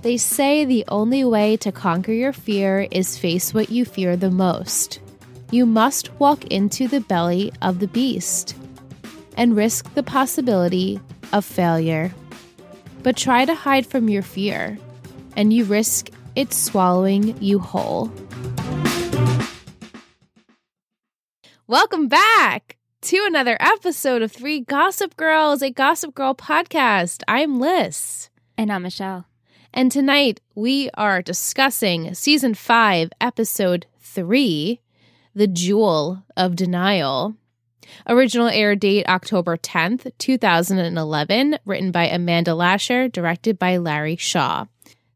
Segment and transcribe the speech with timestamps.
[0.00, 4.30] They say the only way to conquer your fear is face what you fear the
[4.30, 5.00] most.
[5.50, 8.54] You must walk into the belly of the beast
[9.36, 11.00] and risk the possibility
[11.32, 12.14] of failure.
[13.02, 14.78] But try to hide from your fear,
[15.36, 18.12] and you risk it swallowing you whole.
[21.66, 27.22] Welcome back to another episode of Three Gossip Girls, a Gossip Girl podcast.
[27.26, 28.30] I'm Liz.
[28.56, 29.26] And I'm Michelle.
[29.72, 34.80] And tonight we are discussing season five, episode three,
[35.34, 37.34] The Jewel of Denial.
[38.06, 44.66] Original air date October 10th, 2011, written by Amanda Lasher, directed by Larry Shaw.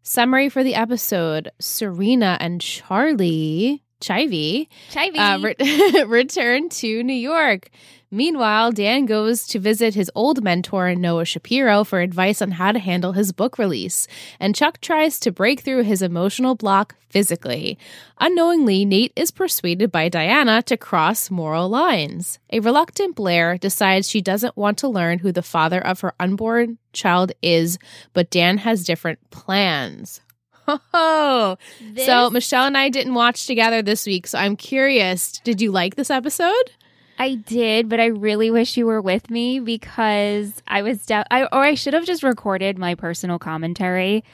[0.03, 5.19] Summary for the episode Serena and Charlie, Chivy, Chivy.
[5.19, 7.69] uh, re- return to New York.
[8.15, 12.79] Meanwhile, Dan goes to visit his old mentor, Noah Shapiro, for advice on how to
[12.79, 14.07] handle his book release.
[14.39, 17.79] And Chuck tries to break through his emotional block physically.
[18.21, 22.39] Unknowingly, Nate is persuaded by Diana to cross moral lines.
[22.51, 26.77] A reluctant Blair decides she doesn't want to learn who the father of her unborn
[26.93, 27.79] child is,
[28.13, 30.21] but Dan has different plans.
[30.69, 31.57] Oh,
[31.97, 35.33] so Michelle and I didn't watch together this week, so I'm curious.
[35.45, 36.71] Did you like this episode?
[37.19, 41.45] I did, but I really wish you were with me because I was de- I
[41.45, 44.25] or I should have just recorded my personal commentary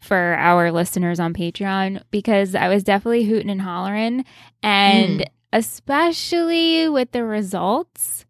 [0.00, 4.24] for our listeners on Patreon because I was definitely hooting and hollering
[4.62, 5.24] and mm.
[5.52, 8.24] especially with the results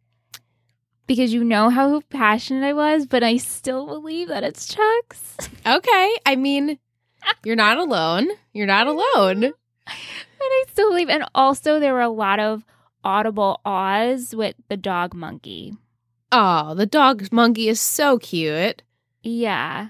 [1.06, 5.36] because you know how passionate I was, but I still believe that it's Chuck's.
[5.66, 6.78] Okay, I mean,
[7.44, 8.28] you're not alone.
[8.52, 9.52] You're not alone.
[10.40, 12.64] And I still believe and also there were a lot of
[13.04, 15.74] audible ahs with the dog monkey.
[16.32, 18.82] Oh, the dog monkey is so cute.
[19.22, 19.88] Yeah.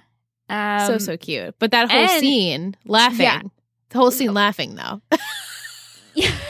[0.49, 1.55] Um, so so cute.
[1.59, 3.21] But that whole and- scene laughing.
[3.21, 3.43] Yeah.
[3.91, 5.01] The whole scene laughing though.
[6.15, 6.31] Yeah.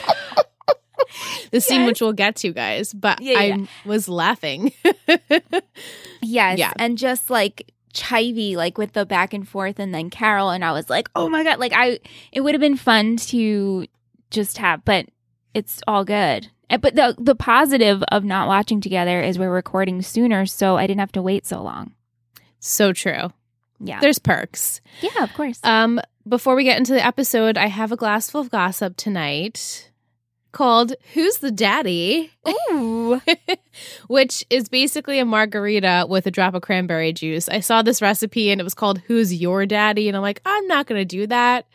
[1.51, 1.87] The scene Yes.
[1.87, 2.93] which we'll get to, guys.
[2.93, 3.55] But Yeah, yeah.
[3.55, 4.71] I was laughing.
[6.21, 6.59] Yes.
[6.59, 6.73] Yeah.
[6.75, 10.49] And just like chivy, like with the back and forth and then Carol.
[10.51, 11.59] And I was like, oh my God.
[11.59, 11.99] Like I
[12.31, 13.87] it would have been fun to
[14.29, 15.07] just have, but
[15.53, 16.49] it's all good.
[16.69, 20.99] But the the positive of not watching together is we're recording sooner, so I didn't
[20.99, 21.93] have to wait so long.
[22.59, 23.31] so true.
[23.79, 23.99] Yeah.
[24.01, 24.81] There's perks.
[25.01, 25.59] yeah, of course.
[25.63, 29.89] Um, before we get into the episode, I have a glass full of gossip tonight
[30.51, 32.31] called Who's the Daddy?
[32.47, 33.21] Ooh.
[34.07, 37.47] which is basically a margarita with a drop of cranberry juice.
[37.49, 40.07] I saw this recipe and it was called Who's Your Daddy?
[40.07, 41.67] And I'm like, I'm not going to do that.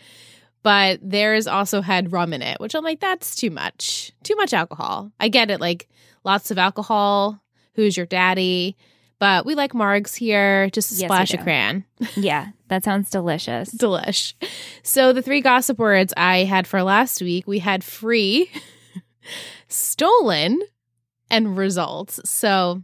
[0.65, 4.11] But theirs also had rum in it, which I'm like, that's too much.
[4.25, 5.13] Too much alcohol.
[5.21, 5.61] I get it.
[5.61, 5.89] Like
[6.25, 7.41] lots of alcohol.
[7.75, 8.77] Who's your daddy?
[9.21, 10.69] But we like margs here.
[10.71, 11.85] Just a Yes, splash of cran.
[12.17, 12.49] yeah.
[12.69, 13.71] That sounds delicious.
[13.75, 14.35] Delish.
[14.83, 18.51] So the three gossip words I had for last week, we had free,
[19.69, 20.61] stolen,
[21.31, 22.21] and results.
[22.29, 22.83] So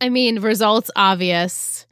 [0.00, 1.86] I mean, results obvious.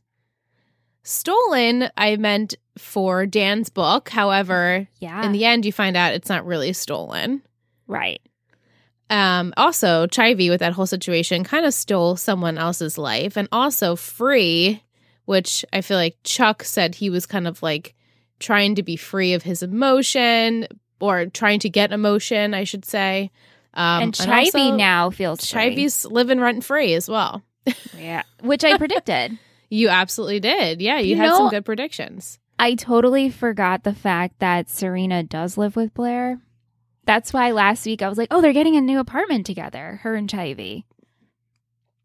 [1.04, 4.08] Stolen, I meant for Dan's book.
[4.08, 5.24] However, Yeah.
[5.24, 7.42] in the end you find out it's not really stolen.
[7.86, 8.20] right.
[9.10, 13.94] Um, also, Chivy with that whole situation kind of stole someone else's life, and also
[13.94, 14.82] free,
[15.26, 17.94] which I feel like Chuck said he was kind of like
[18.38, 20.66] trying to be free of his emotion
[20.98, 23.30] or trying to get emotion, I should say.
[23.74, 25.60] Um, and Chivy also, now feels free.
[25.76, 27.42] Chivy's living rent free as well.
[27.98, 28.22] Yeah.
[28.40, 29.38] Which I predicted.
[29.68, 30.80] You absolutely did.
[30.80, 32.38] Yeah, you, You had some good predictions.
[32.58, 36.40] I totally forgot the fact that Serena does live with Blair.
[37.04, 40.14] That's why last week I was like, oh, they're getting a new apartment together, her
[40.14, 40.84] and Chivy.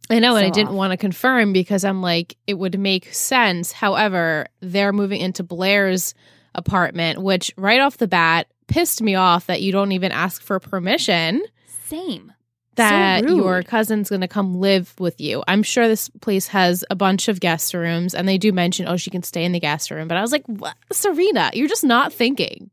[0.09, 0.75] I know, and I didn't off.
[0.75, 3.73] want to confirm because I'm like, it would make sense.
[3.73, 6.13] However, they're moving into Blair's
[6.55, 10.59] apartment, which right off the bat pissed me off that you don't even ask for
[10.59, 11.41] permission
[11.85, 12.33] Same.
[12.77, 13.37] That rude.
[13.37, 15.43] your cousin's going to come live with you.
[15.47, 18.97] I'm sure this place has a bunch of guest rooms, and they do mention, oh,
[18.97, 20.07] she can stay in the guest room.
[20.07, 20.75] But I was like, what?
[20.91, 22.71] Serena, you're just not thinking.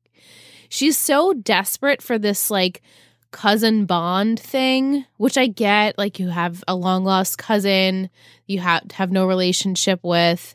[0.69, 2.83] She's so desperate for this like
[3.31, 5.99] cousin bond thing, which I get.
[5.99, 8.11] Like you have a long lost cousin
[8.47, 10.55] you have have no relationship with,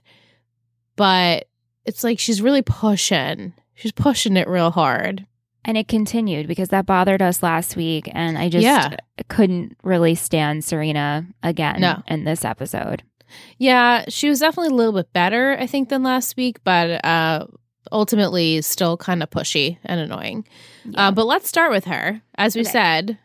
[0.95, 1.47] but
[1.85, 3.53] it's like she's really pushing.
[3.75, 5.25] She's pushing it real hard.
[5.69, 8.09] And it continued because that bothered us last week.
[8.11, 8.95] And I just Yeah.
[9.27, 12.01] couldn't really stand Serena again No.
[12.07, 13.03] in this episode.
[13.59, 17.45] Yeah, she was definitely a little bit better, I think, than last week, but uh,
[17.91, 20.47] ultimately still kind of pushy and annoying.
[20.85, 21.09] Yeah.
[21.09, 22.19] Uh, but let's start with her.
[22.33, 22.71] As we Okay.
[22.71, 23.17] said,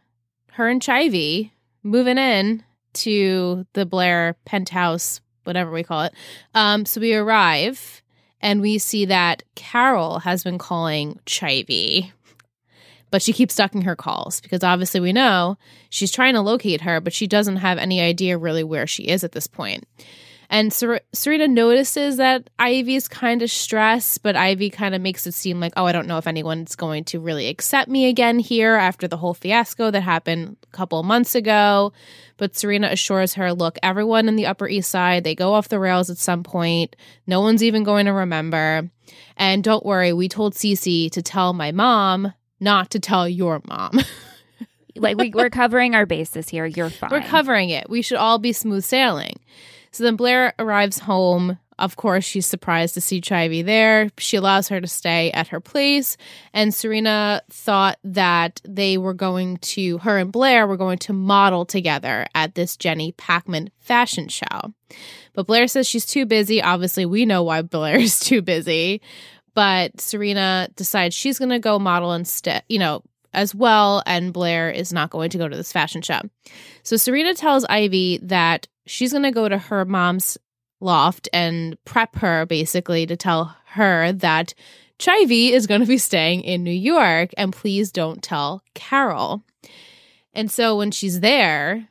[0.52, 1.50] her and Chivy
[1.82, 2.62] moving in
[2.92, 6.12] to the Blair penthouse, whatever we call it.
[6.54, 8.02] Um, so we arrive,
[8.42, 12.12] and we see that Carol has been calling Chivy.
[13.14, 15.56] But she keeps ducking her calls because obviously we know
[15.88, 19.22] she's trying to locate her, but she doesn't have any idea really where she is
[19.22, 19.84] at this point.
[20.50, 25.34] And Ser- Serena notices that Ivy's kind of stressed, but Ivy kind of makes it
[25.34, 28.74] seem like, oh, I don't know if anyone's going to really accept me again here
[28.74, 31.92] after the whole fiasco that happened a couple months ago.
[32.36, 35.78] But Serena assures her, look, everyone in the Upper East Side, they go off the
[35.78, 36.96] rails at some point.
[37.28, 38.90] No one's even going to remember.
[39.36, 44.00] And don't worry, we told Cece to tell my mom, not to tell your mom.
[44.96, 46.66] like we, we're covering our bases here.
[46.66, 47.10] You're fine.
[47.10, 47.88] We're covering it.
[47.88, 49.40] We should all be smooth sailing.
[49.90, 51.58] So then Blair arrives home.
[51.78, 54.10] Of course, she's surprised to see Chivy there.
[54.18, 56.16] She allows her to stay at her place.
[56.52, 61.64] And Serena thought that they were going to, her and Blair were going to model
[61.64, 64.72] together at this Jenny Packham fashion show.
[65.32, 66.62] But Blair says she's too busy.
[66.62, 69.00] Obviously, we know why Blair is too busy.
[69.54, 73.02] But Serena decides she's going to go model instead, you know,
[73.32, 74.02] as well.
[74.06, 76.20] And Blair is not going to go to this fashion show.
[76.82, 80.38] So Serena tells Ivy that she's going to go to her mom's
[80.80, 84.54] loft and prep her basically to tell her that
[84.98, 89.42] Chivy is going to be staying in New York and please don't tell Carol.
[90.32, 91.88] And so when she's there,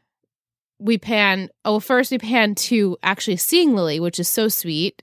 [0.79, 5.01] we pan, oh, first we pan to actually seeing Lily, which is so sweet.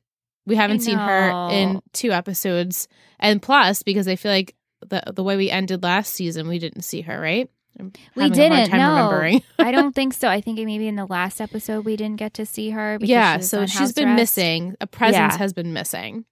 [0.51, 2.89] We haven't seen her in two episodes.
[3.21, 6.83] And plus, because I feel like the the way we ended last season, we didn't
[6.83, 7.49] see her, right?
[7.79, 8.73] I'm we didn't.
[8.73, 10.27] no, I don't think so.
[10.27, 12.99] I think maybe in the last episode we didn't get to see her.
[13.01, 14.17] Yeah, she so she's been arrest.
[14.17, 14.75] missing.
[14.81, 15.39] A presence yeah.
[15.39, 16.25] has been missing.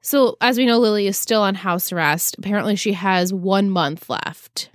[0.00, 2.36] So as we know, Lily is still on house arrest.
[2.38, 4.70] Apparently, she has one month left.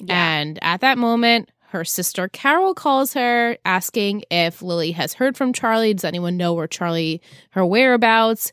[0.00, 0.38] Yeah.
[0.38, 5.52] And at that moment, her sister Carol calls her asking if Lily has heard from
[5.52, 5.92] Charlie.
[5.92, 7.20] Does anyone know where Charlie,
[7.50, 8.52] her whereabouts?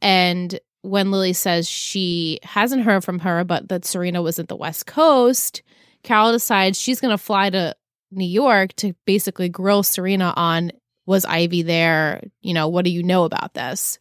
[0.00, 4.54] And when Lily says she hasn't heard from her, but that Serena was at the
[4.54, 5.62] West Coast,
[6.04, 7.74] Carol decides she's going to fly to
[8.12, 10.70] New York to basically grill Serena on
[11.06, 12.22] was Ivy there?
[12.40, 13.98] You know, what do you know about this?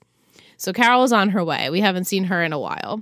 [0.58, 1.72] So Carol is on her way.
[1.72, 3.02] We haven't seen her in a while.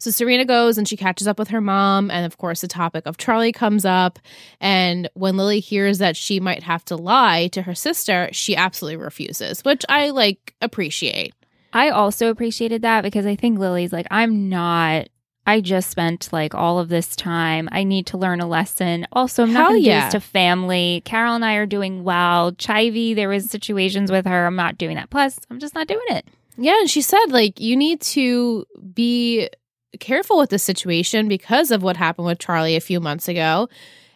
[0.00, 2.10] So Serena goes and she catches up with her mom.
[2.10, 4.18] And of course, the topic of Charlie comes up.
[4.60, 8.96] And when Lily hears that she might have to lie to her sister, she absolutely
[8.96, 11.34] refuses, which I like appreciate.
[11.72, 15.08] I also appreciated that because I think Lily's like, I'm not
[15.46, 17.68] I just spent like all of this time.
[17.72, 19.06] I need to learn a lesson.
[19.12, 20.00] Also, I'm not going to yeah.
[20.00, 21.02] do this to family.
[21.04, 22.52] Carol and I are doing well.
[22.52, 24.46] Chivy, there was situations with her.
[24.46, 25.10] I'm not doing that.
[25.10, 26.26] Plus, I'm just not doing it.
[26.56, 29.48] Yeah, and she said like you need to be
[29.98, 33.68] careful with the situation because of what happened with Charlie a few months ago.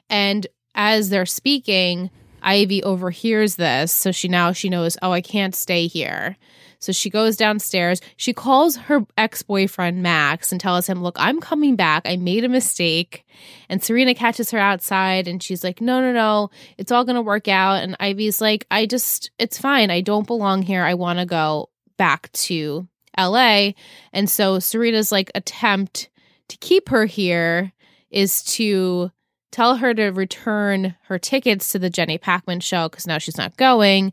[0.08, 2.10] And as they're speaking,
[2.42, 6.36] Ivy overhears this, so she now she knows, oh, I can't stay here.
[6.84, 8.02] So she goes downstairs.
[8.18, 12.02] She calls her ex boyfriend, Max, and tells him, Look, I'm coming back.
[12.04, 13.24] I made a mistake.
[13.70, 16.50] And Serena catches her outside and she's like, No, no, no.
[16.76, 17.82] It's all going to work out.
[17.82, 19.90] And Ivy's like, I just, it's fine.
[19.90, 20.84] I don't belong here.
[20.84, 22.86] I want to go back to
[23.18, 23.72] LA.
[24.12, 26.08] And so Serena's like attempt
[26.48, 27.72] to keep her here
[28.10, 29.10] is to
[29.50, 33.56] tell her to return her tickets to the Jenny Packham show because now she's not
[33.56, 34.12] going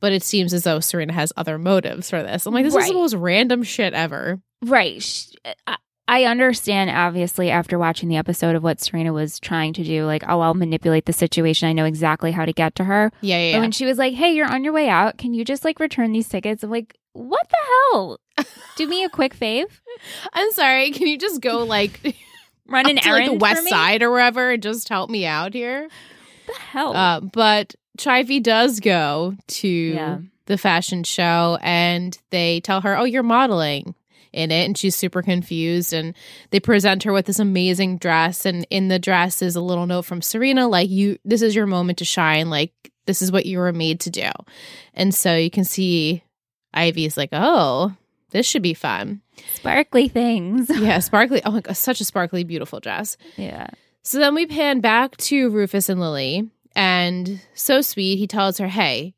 [0.00, 2.46] but it seems as though Serena has other motives for this.
[2.46, 2.84] I'm like, this right.
[2.84, 4.40] is the most random shit ever.
[4.62, 5.04] Right.
[6.08, 10.24] I understand, obviously, after watching the episode of what Serena was trying to do, like,
[10.26, 11.68] oh, I'll manipulate the situation.
[11.68, 13.12] I know exactly how to get to her.
[13.20, 13.56] Yeah, yeah.
[13.56, 15.18] But when she was like, hey, you're on your way out.
[15.18, 16.64] Can you just like return these tickets?
[16.64, 17.56] I'm like, what the
[17.92, 18.20] hell?
[18.76, 19.66] do me a quick fave.
[20.32, 20.90] I'm sorry.
[20.90, 22.16] Can you just go like
[22.66, 25.54] run an errand to like the west side or wherever and just help me out
[25.54, 25.88] here?
[26.46, 26.96] the hell?
[26.96, 30.18] Uh, but Chivy does go to yeah.
[30.46, 33.94] the fashion show and they tell her, Oh, you're modeling
[34.32, 34.64] in it.
[34.64, 35.92] And she's super confused.
[35.92, 36.14] And
[36.50, 38.46] they present her with this amazing dress.
[38.46, 41.66] And in the dress is a little note from Serena, like, you, this is your
[41.66, 42.48] moment to shine.
[42.48, 42.72] Like,
[43.06, 44.30] this is what you were made to do.
[44.94, 46.22] And so you can see
[46.74, 47.94] Ivy's like, Oh,
[48.30, 49.20] this should be fun.
[49.54, 50.70] Sparkly things.
[50.80, 51.42] yeah, sparkly.
[51.44, 53.16] Oh my God, such a sparkly, beautiful dress.
[53.36, 53.68] Yeah.
[54.02, 58.68] So then we pan back to Rufus and Lily and so sweet, he tells her,
[58.68, 59.14] Hey,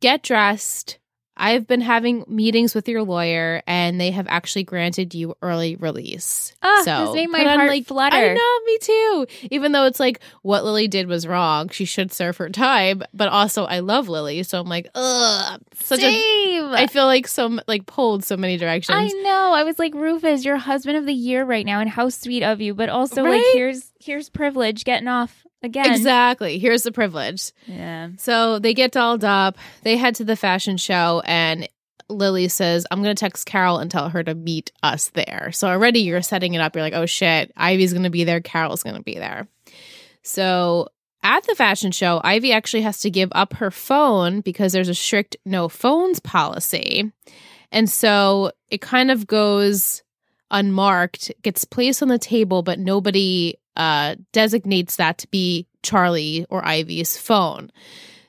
[0.00, 0.98] get dressed.
[1.36, 6.52] I've been having meetings with your lawyer, and they have actually granted you early release.
[6.62, 8.16] Oh, so this made my heart like, flutter.
[8.16, 9.26] I know, me too.
[9.50, 13.02] Even though it's like what Lily did was wrong, she should serve her time.
[13.14, 16.64] But also, I love Lily, so I'm like, ugh, such Same.
[16.64, 16.72] a.
[16.72, 18.98] I feel like so like pulled so many directions.
[18.98, 19.52] I know.
[19.54, 22.60] I was like, Rufus, you're husband of the year right now, and how sweet of
[22.60, 22.74] you.
[22.74, 23.30] But also, right?
[23.30, 25.92] like, here's here's privilege getting off again.
[25.92, 26.58] Exactly.
[26.58, 27.52] Here's the privilege.
[27.66, 28.10] Yeah.
[28.18, 29.56] So they get dolled up.
[29.82, 31.68] They head to the fashion show, and
[32.08, 35.50] Lily says, I'm going to text Carol and tell her to meet us there.
[35.52, 36.74] So already you're setting it up.
[36.74, 38.40] You're like, oh shit, Ivy's going to be there.
[38.40, 39.48] Carol's going to be there.
[40.22, 40.88] So
[41.22, 44.94] at the fashion show, Ivy actually has to give up her phone because there's a
[44.94, 47.10] strict no phones policy.
[47.70, 50.02] And so it kind of goes
[50.50, 56.64] unmarked, gets placed on the table, but nobody uh, designates that to be Charlie or
[56.64, 57.70] Ivy's phone.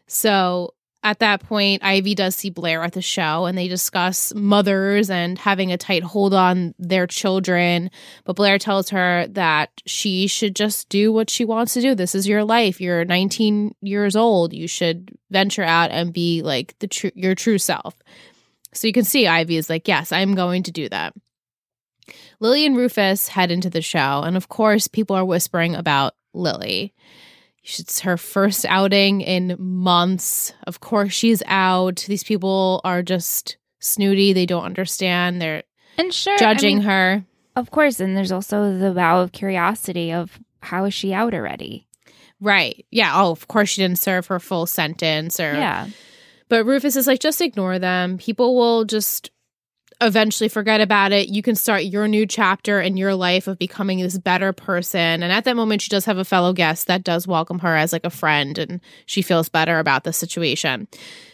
[0.08, 0.74] So
[1.04, 5.38] at that point, Ivy does see Blair at the show and they discuss mothers and
[5.38, 7.92] having a tight hold on their children.
[8.24, 11.94] But Blair tells her that she should just do what she wants to do.
[11.94, 12.80] This is your life.
[12.80, 14.54] You're 19 years old.
[14.54, 17.96] You should venture out and be like the tr- your true self.
[18.74, 21.14] So you can see Ivy is like, yes, I'm going to do that.
[22.44, 26.94] Lily and Rufus head into the show, and of course, people are whispering about Lily.
[27.64, 30.52] It's her first outing in months.
[30.68, 32.04] Of course, she's out.
[32.06, 34.34] These people are just snooty.
[34.34, 35.42] They don't understand.
[35.42, 35.64] They're
[35.98, 37.26] and sure, judging I mean, her.
[37.56, 41.88] Of course, and there's also the vow of curiosity of how is she out already?
[42.42, 42.86] Right.
[42.92, 43.14] Yeah.
[43.16, 45.54] Oh, of course, she didn't serve her full sentence or.
[45.54, 45.88] Yeah.
[46.50, 48.18] But Rufus is like, just ignore them.
[48.18, 49.32] People will just
[50.02, 51.30] eventually forget about it.
[51.30, 55.24] You can start your new chapter in your life of becoming this better person.
[55.24, 57.94] And at that moment, she does have a fellow guest that does welcome her as
[57.94, 60.88] like a friend and she feels better about the situation.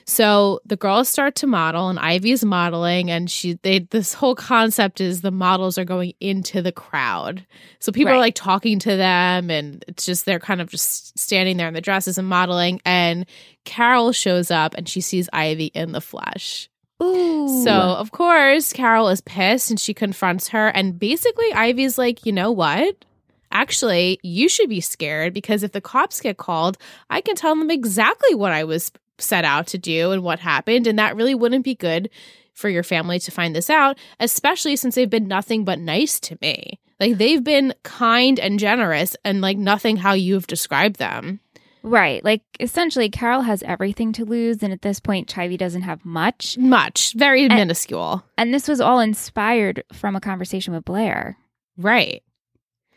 [0.05, 4.99] So the girls start to model and Ivy's modeling and she they this whole concept
[5.01, 7.45] is the models are going into the crowd.
[7.79, 8.15] So people Right.
[8.17, 11.75] are like talking to them and it's just they're kind of just standing there in
[11.75, 13.27] the dresses and modeling and
[13.65, 16.69] Carol shows up and she sees Ivy in the flesh.
[17.01, 17.63] Ooh.
[17.63, 20.67] So, of course, Carol is pissed and she confronts her.
[20.67, 23.05] And basically, Ivy's like, you know what?
[23.51, 26.77] Actually, you should be scared because if the cops get called,
[27.09, 30.87] I can tell them exactly what I was set out to do and what happened.
[30.87, 32.09] And that really wouldn't be good
[32.53, 36.37] for your family to find this out, especially since they've been nothing but nice to
[36.41, 36.79] me.
[36.99, 41.39] Like, they've been kind and generous and like nothing how you've described them.
[41.81, 42.23] Right.
[42.23, 46.57] Like essentially Carol has everything to lose and at this point Chivy doesn't have much.
[46.57, 48.23] Much, very minuscule.
[48.37, 51.37] And this was all inspired from a conversation with Blair,
[51.77, 52.21] Right.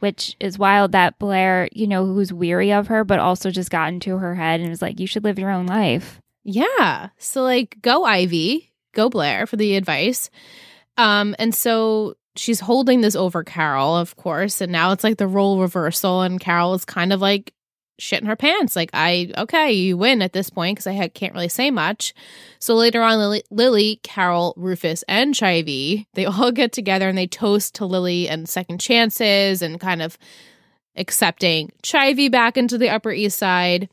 [0.00, 3.88] which is wild that Blair, you know, who's weary of her but also just got
[3.88, 6.20] into her head and was like you should live your own life.
[6.42, 7.10] Yeah.
[7.18, 10.28] So like go Ivy, go Blair for the advice.
[10.96, 15.28] Um and so she's holding this over Carol, of course, and now it's like the
[15.28, 17.54] role reversal and Carol is kind of like
[18.00, 21.48] shitting her pants like I okay, you win at this point cuz I can't really
[21.48, 22.14] say much.
[22.58, 27.26] So later on Lily, Lily, Carol, Rufus and Chivy, they all get together and they
[27.26, 30.18] toast to Lily and second chances and kind of
[30.96, 33.88] accepting Chivy back into the Upper East Side.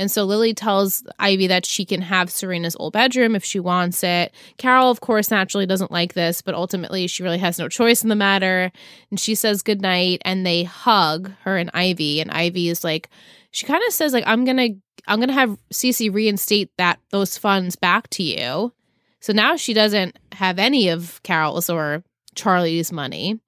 [0.00, 4.02] And so Lily tells Ivy that she can have Serena's old bedroom if she wants
[4.02, 4.32] it.
[4.56, 8.08] Carol, of course, naturally doesn't like this, but ultimately she really has no choice in
[8.08, 8.72] the matter.
[9.10, 12.18] And she says goodnight and they hug her and Ivy.
[12.22, 13.10] And Ivy is like,
[13.50, 14.68] she kind of says, like, I'm gonna
[15.06, 18.72] I'm gonna have Cece reinstate that those funds back to you.
[19.20, 22.02] So now she doesn't have any of Carol's or
[22.34, 23.38] Charlie's money.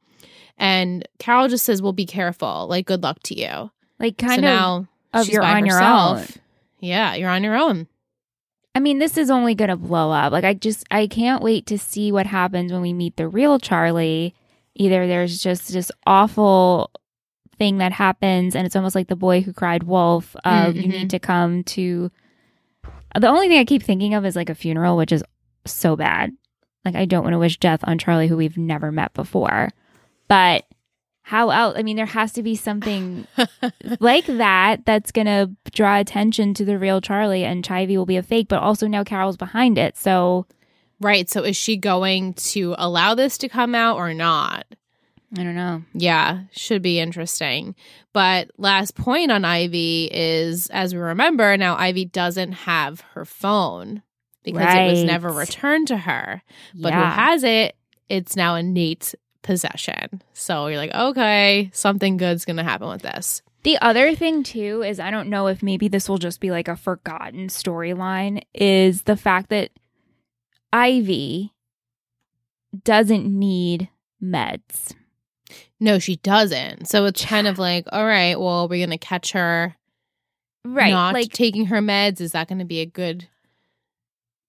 [0.58, 2.66] And Carol just says, Well, be careful.
[2.68, 3.70] Like, good luck to you.
[3.98, 6.20] Like so kind of now of she's you're by on your herself.
[6.20, 6.41] own.
[6.82, 7.86] Yeah, you're on your own.
[8.74, 10.32] I mean, this is only going to blow up.
[10.32, 13.58] Like, I just, I can't wait to see what happens when we meet the real
[13.58, 14.34] Charlie.
[14.74, 16.90] Either there's just this awful
[17.58, 20.88] thing that happens, and it's almost like the boy who cried wolf of you Mhm.
[20.88, 22.10] need to come to.
[23.14, 25.22] The only thing I keep thinking of is like a funeral, which is
[25.66, 26.32] so bad.
[26.84, 29.68] Like, I don't want to wish death on Charlie, who we've never met before.
[30.28, 30.64] But
[31.32, 31.78] how else?
[31.78, 33.26] I mean, there has to be something
[34.00, 38.18] like that that's going to draw attention to the real Charlie and Chivy will be
[38.18, 39.96] a fake, but also now Carol's behind it.
[39.96, 40.46] So
[41.00, 41.30] Right.
[41.30, 44.66] So is she going to allow this to come out or not?
[45.38, 45.82] I don't know.
[45.94, 47.76] Yeah, should be interesting.
[48.12, 54.02] But last point on Ivy is as we remember, now Ivy doesn't have her phone
[54.44, 56.42] because it was never returned to her.
[56.74, 57.14] But yeah.
[57.14, 57.74] who has it?
[58.10, 60.22] It's now in Nate's possession.
[60.32, 63.42] So you're like, okay, something good's going to happen with this.
[63.64, 66.68] the other thing too is I don't know if maybe this will just be like
[66.68, 69.70] a forgotten storyline is the fact that
[70.72, 71.52] Ivy
[72.84, 73.88] doesn't need
[74.22, 74.94] meds.
[75.78, 76.88] No, she doesn't.
[76.88, 79.76] So it's kind of like, all right, well, we're going to catch her
[80.64, 80.90] Right.
[80.92, 82.20] not like taking her meds.
[82.20, 83.28] Is that going to be a good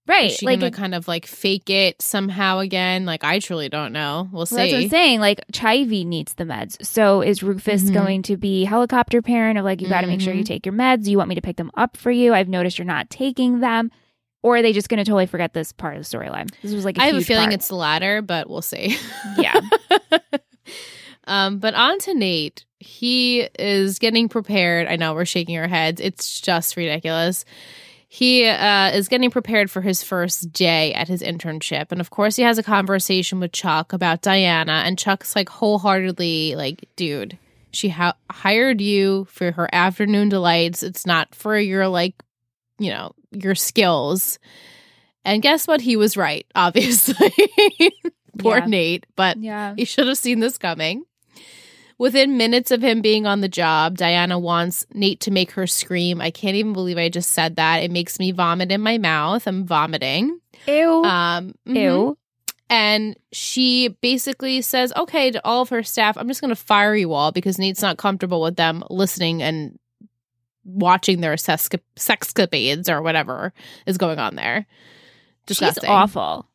[0.07, 0.31] right.
[0.31, 3.05] Is she like gonna kind of like fake it somehow again?
[3.05, 4.27] Like I truly don't know.
[4.31, 5.19] We'll Well, that's what I'm saying.
[5.19, 6.83] Like Chivy needs the meds.
[6.85, 7.93] So is Rufus Mhm.
[7.93, 10.47] going to be helicopter parent of like you got to make sure you Mhm.
[10.47, 11.07] take your meds?
[11.07, 12.33] You want me to pick them up for you?
[12.33, 13.91] I've noticed you're not taking them.
[14.45, 16.51] or are they just going to totally forget this part of the storyline?
[16.61, 17.53] This was like I have a feeling part.
[17.53, 18.97] it's the latter, but we'll see.
[19.37, 19.57] Yeah.
[21.27, 22.65] um, but on to Nate.
[22.79, 24.87] He is getting prepared.
[24.87, 26.01] I know we're shaking our heads.
[26.01, 27.45] It's just ridiculous.
[28.15, 31.91] He uh, is getting prepared for his first day at his internship.
[31.91, 34.83] And of course, he has a conversation with Chuck about Diana.
[34.85, 37.39] And Chuck's like wholeheartedly like, dude,
[37.71, 40.83] she ha- hired you for her afternoon delights.
[40.83, 42.13] It's not for your like,
[42.77, 44.37] you know, your skills.
[45.25, 45.81] And guess what?
[45.81, 47.33] He was right, obviously.
[48.37, 48.65] Poor Yeah.
[48.67, 49.73] Nate, but yeah.
[49.75, 51.03] he should have seen this coming.
[51.97, 56.19] Within minutes of him being on the job, Diana wants Nate to make her scream.
[56.21, 57.77] I can't even believe I just said that.
[57.77, 59.47] It makes me vomit in my mouth.
[59.47, 60.39] I'm vomiting.
[60.67, 61.03] Ew.
[61.03, 61.75] Um, mhm.
[61.75, 62.17] Ew.
[62.69, 66.95] And she basically says, okay, to all of her staff, I'm just going to fire
[66.95, 69.77] you all because Nate's not comfortable with them listening and
[70.65, 73.53] watching their sexca- sexcapades or whatever
[73.85, 74.65] is going on there.
[75.47, 76.47] She's awful.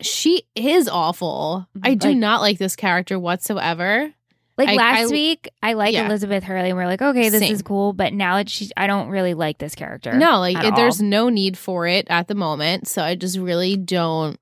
[0.00, 1.66] She is awful.
[1.82, 4.14] I do Like- not like this character whatsoever.
[4.58, 6.06] Like I- last I- week, I like Yeah.
[6.06, 6.70] Elizabeth Hurley.
[6.70, 7.52] and We're like, okay, this Same.
[7.52, 7.92] is cool.
[7.92, 10.12] But now that she's, I don't really like this character.
[10.14, 12.88] No, like it- there's no need for it at the moment.
[12.88, 14.38] So I just really don't,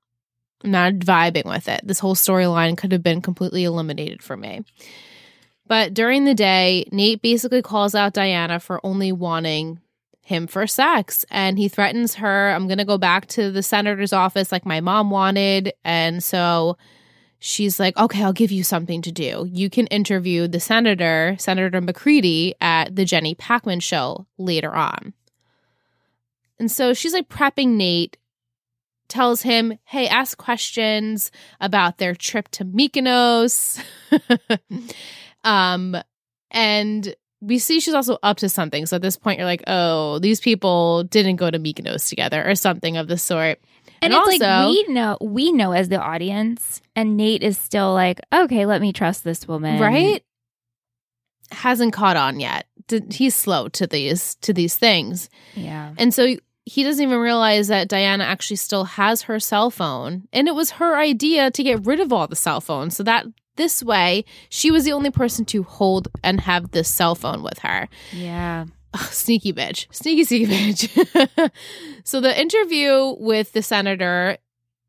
[0.63, 1.81] I'm not vibing with it.
[1.83, 4.61] This whole storyline could have been completely eliminated for me.
[5.67, 9.79] But during the day, Nate basically calls out Diana for only wanting
[10.21, 11.25] him for sex.
[11.29, 14.79] And he threatens her, I'm going to go back to the senator's office like my
[14.81, 15.73] mom wanted.
[15.85, 16.77] And so
[17.39, 19.47] she's like, okay, I'll give you something to do.
[19.51, 25.13] You can interview the senator, Senator McCready, at the Jenny Packham show later on.
[26.59, 28.17] And so she's like prepping Nate,
[29.07, 33.81] tells him, hey, ask questions about their trip to Mykonos.
[35.43, 35.95] um,
[36.51, 38.85] and we see she's also up to something.
[38.85, 42.55] So at this point, you're like, oh, these people didn't go to Mykonos together or
[42.55, 43.59] something of the sort.
[44.01, 47.57] And, And it's like also- we know, we know as the audience, and Nate is
[47.57, 50.23] still like, okay, let me trust this woman, right
[51.51, 52.65] hasn't caught on yet
[53.09, 55.93] he's slow to these to these things Yeah.
[55.97, 60.49] and so he doesn't even realize that diana actually still has her cell phone and
[60.49, 63.25] it was her idea to get rid of all the cell phones so that
[63.57, 67.59] this way she was the only person to hold and have this cell phone with
[67.59, 67.87] her.
[68.13, 68.65] Yeah.
[68.93, 69.87] Ugh, sneaky bitch.
[69.91, 71.51] Sneaky sneaky bitch.
[72.03, 74.37] So the interview with the senator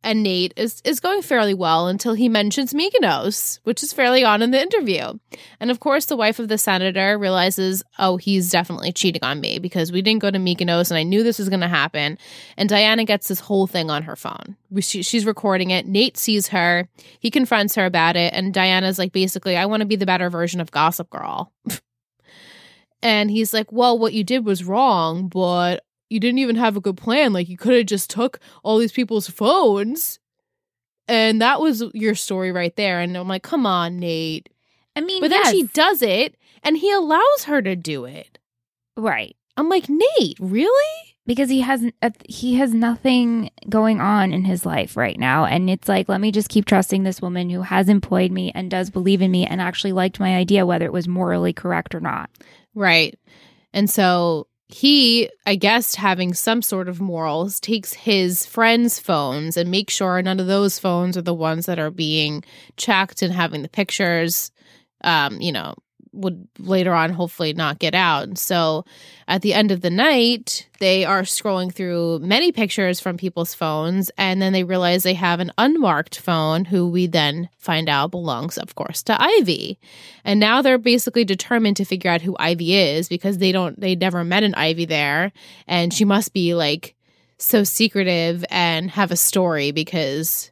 [0.04, 4.42] and Nate is is going fairly well until he mentions Mykonos, which is fairly on
[4.42, 5.18] in the interview.
[5.58, 9.58] And of course, the wife of the senator realizes, oh, he's definitely cheating on me
[9.58, 12.16] because we didn't go to Mykonos, and I knew this was going to happen.
[12.56, 14.56] And Diana gets this whole thing on her phone.
[14.80, 15.86] She- she's recording it.
[15.86, 16.88] Nate sees her.
[17.18, 20.30] He confronts her about it, and Diana's like, basically, I want to be the better
[20.30, 21.52] version of Gossip Girl.
[23.02, 26.80] and he's like, well, what you did was wrong, but you didn't even have a
[26.80, 27.32] good plan.
[27.32, 30.18] Like you could have just took all these people's phones.
[31.06, 33.00] And that was your story right there.
[33.00, 34.48] And I'm like, come on, Nate.
[34.94, 38.38] I mean, But then she does it and he allows her to do it.
[38.96, 41.08] right I'm like, Nate, really?
[41.28, 45.68] because he has uh, he has nothing going on in his life right now, and
[45.68, 48.88] it's like, let me just keep trusting this woman who has employed me and does
[48.88, 52.30] believe in me and actually liked my idea, whether it was morally correct or not.
[52.74, 53.16] Right.
[53.74, 59.70] And so he, I guess, having some sort of morals, takes his friends' phones and
[59.70, 62.44] makes sure none of those phones are the ones that are being
[62.76, 64.50] checked and having the pictures,
[65.04, 65.74] um, you know,
[66.12, 68.38] would later on hopefully not get out.
[68.38, 68.84] So
[69.26, 74.10] at the end of the night, they are scrolling through many pictures from people's phones,
[74.16, 78.58] and then they realize they have an unmarked phone, who we then find out belongs,
[78.58, 79.78] of course, to Ivy.
[80.24, 83.94] And now they're basically determined to figure out who Ivy is because they don't, they
[83.94, 85.32] never met an Ivy there,
[85.66, 86.94] and she must be like
[87.38, 90.50] so secretive and have a story because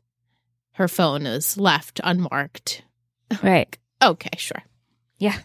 [0.72, 2.82] her phone is left unmarked.
[3.42, 3.76] Right.
[4.02, 4.62] Okay, sure.
[5.18, 5.38] Yeah.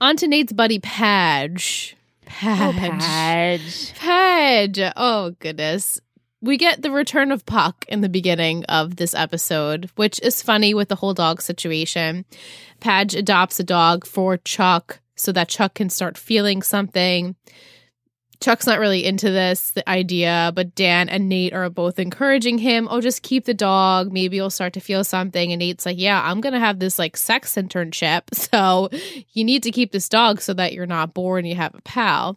[0.00, 1.94] On to Nate's buddy Padge.
[2.42, 3.00] Oh, Padge.
[3.00, 3.94] Padge.
[3.96, 4.92] Padge.
[4.96, 6.00] Oh, goodness.
[6.42, 10.72] We get the return of Puck in the beginning of this episode, which is funny
[10.72, 12.24] with the whole dog situation.
[12.80, 17.36] Padge adopts a dog for Chuck so that Chuck can start feeling something.
[18.40, 22.88] Chuck's not really into this, the idea, but Dan and Nate are both encouraging him.
[22.90, 24.12] Oh, just keep the dog.
[24.12, 25.52] Maybe you'll start to feel something.
[25.52, 28.22] And Nate's like, Yeah, I'm going to have this like sex internship.
[28.50, 28.88] So
[29.32, 31.82] you need to keep this dog so that you're not bored and you have a
[31.82, 32.36] pal.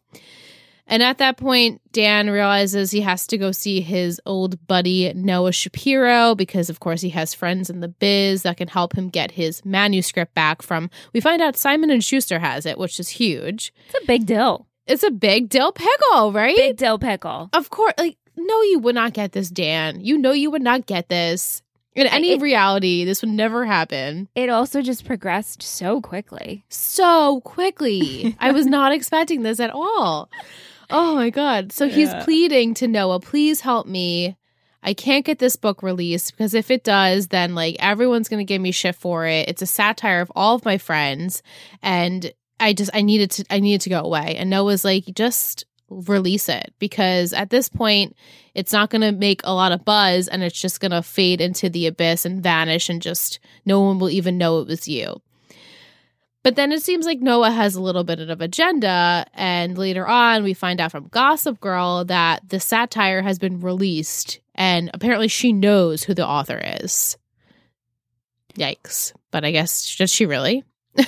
[0.85, 5.53] And at that point, Dan realizes he has to go see his old buddy Noah
[5.53, 9.31] Shapiro because, of course, he has friends in the biz that can help him get
[9.31, 10.89] his manuscript back from.
[11.13, 13.73] We find out Simon and Schuster has it, which is huge.
[13.87, 14.67] It's a big deal.
[14.87, 16.55] It's a big dill pickle, right?
[16.55, 17.49] Big dill pickle.
[17.53, 19.99] of course, like no, you would not get this, Dan.
[20.01, 21.61] You know you would not get this.
[21.95, 26.65] In any It- reality, this would never happen It also just progressed so quickly.
[26.67, 28.35] so quickly.
[28.39, 30.27] I was not expecting this at all.
[30.89, 31.71] Oh my god.
[31.71, 34.35] So he's pleading to Noah, please help me.
[34.81, 38.51] I can't get this book released because if it does, then like everyone's going to
[38.51, 39.47] give me shit for it.
[39.47, 41.41] It's a satire of all of my friends
[41.83, 44.35] and I just I needed to I needed to go away.
[44.37, 48.15] And Noah's like just release it because at this point
[48.55, 51.39] it's not going to make a lot of buzz and it's just going to fade
[51.39, 55.21] into the abyss and vanish and just no one will even know it was you.
[56.43, 59.25] But then it seems like Noah has a little bit of an agenda.
[59.33, 64.41] And later on, we find out from Gossip Girl that the satire has been released.
[64.53, 67.17] And apparently, she knows who the author is.
[68.55, 69.13] Yikes.
[69.31, 70.65] But I guess, does she really?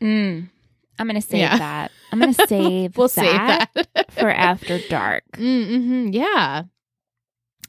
[0.00, 0.48] Mm.
[0.98, 1.58] I'm gonna save Yeah.
[1.58, 1.92] that.
[2.12, 4.12] I'm gonna save We'll that save that.
[4.12, 5.24] for after dark.
[5.34, 6.64] Mm-hmm, yeah.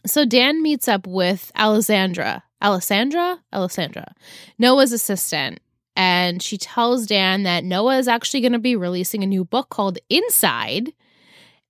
[0.06, 2.44] So Dan meets up with Alessandra.
[2.64, 3.40] Alessandra?
[3.54, 4.14] Alessandra.
[4.58, 5.60] Noah's assistant.
[5.96, 9.70] And she tells Dan that Noah is actually going to be releasing a new book
[9.70, 10.94] called Inside.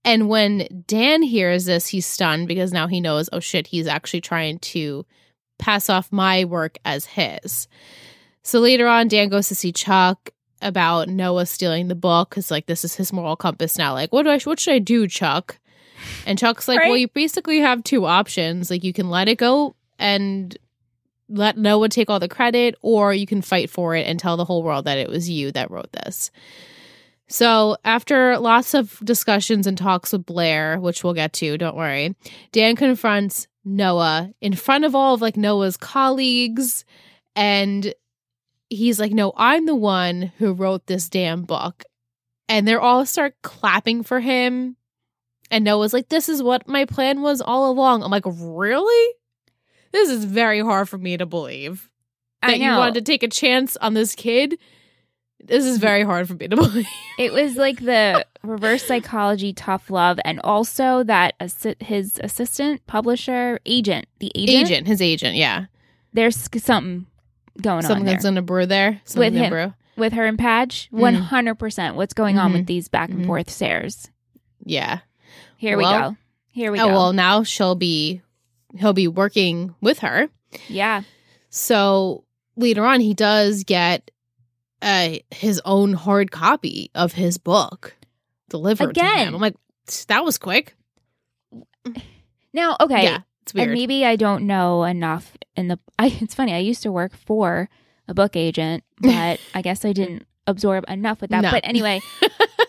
[0.05, 4.21] And when Dan hears this, he's stunned because now he knows, oh shit, he's actually
[4.21, 5.05] trying to
[5.57, 7.67] pass off my work as his.
[8.43, 10.29] So later on, Dan goes to see Chuck
[10.61, 13.93] about Noah stealing the book because like this is his moral compass now.
[13.93, 15.59] Like, what do I what should I do, Chuck?
[16.25, 18.69] And Chuck's like, well, you basically have two options.
[18.69, 20.57] Like you can let it go and
[21.27, 24.45] let Noah take all the credit, or you can fight for it and tell the
[24.45, 26.31] whole world that it was you that wrote this.
[27.27, 32.15] So, after lots of discussions and talks with Blair, which we'll get to, don't worry,
[32.51, 36.85] Dan confronts Noah in front of all of like Noah's colleagues.
[37.35, 37.93] And
[38.69, 41.83] he's like, No, I'm the one who wrote this damn book.
[42.47, 44.75] And they're all start clapping for him.
[45.51, 48.03] And Noah's like, This is what my plan was all along.
[48.03, 49.13] I'm like, Really?
[49.91, 51.89] This is very hard for me to believe
[52.43, 54.57] that you wanted to take a chance on this kid.
[55.43, 56.85] This is very hard for me to believe.
[57.17, 63.59] It was like the reverse psychology, tough love, and also that assi- his assistant, publisher,
[63.65, 65.65] agent, the agent, Agent, his agent, yeah.
[66.13, 67.07] There's something
[67.61, 69.01] going on Something that's gonna brew there.
[69.05, 69.49] Something With him.
[69.49, 69.73] brew.
[69.97, 70.89] with her and Padge.
[70.91, 70.99] Mm.
[70.99, 71.95] One hundred percent.
[71.95, 72.53] What's going on Mhm.
[72.53, 73.25] with these back and Mhm.
[73.27, 74.09] forth stares?
[74.65, 74.99] Yeah.
[75.57, 76.15] Here we go.
[76.51, 76.93] Here we oh go.
[76.93, 78.21] well, now she'll be
[78.77, 80.29] he'll be working with her.
[80.67, 81.01] yeah.
[81.49, 82.23] So
[82.55, 84.11] later on, he does get
[84.81, 87.97] uh, his own hard copy of his book
[88.49, 89.27] delivered to Again.
[89.27, 89.35] him.
[89.35, 89.55] I'm like,
[90.07, 90.73] that was quick.
[92.53, 93.03] Now, okay.
[93.03, 93.69] Yeah, it's weird.
[93.69, 95.79] And maybe I don't know enough in the.
[95.99, 96.53] I, it's funny.
[96.53, 97.69] I used to work for
[98.07, 101.41] a book agent, but I guess I didn't absorb enough with that.
[101.41, 101.51] No.
[101.51, 102.01] But anyway,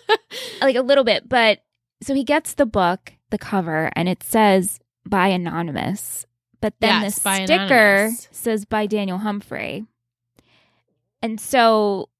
[0.61, 1.29] like a little bit.
[1.29, 1.61] But
[2.03, 6.27] so he gets the book, the cover, and it says by anonymous.
[6.61, 8.29] But then Yes, the sticker anonymous.
[8.33, 9.87] says by Daniel Humphrey.
[11.23, 12.11] And so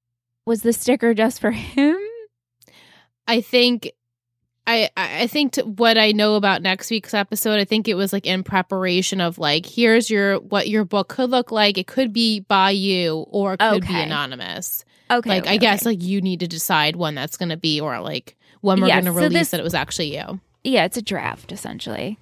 [0.45, 1.97] was the sticker just for him?
[3.27, 3.91] I think
[4.67, 8.13] I I think to what I know about next week's episode, I think it was
[8.13, 11.77] like in preparation of like here's your what your book could look like.
[11.77, 14.85] It could be by you or it could be anonymous.
[15.09, 15.29] Okay.
[15.29, 15.89] like okay, I guess okay.
[15.95, 19.03] like you need to decide when that's going to be or like when we're Yes,
[19.03, 20.39] going to so release this- that it was actually you.
[20.63, 22.17] yeah, it's a draft essentially.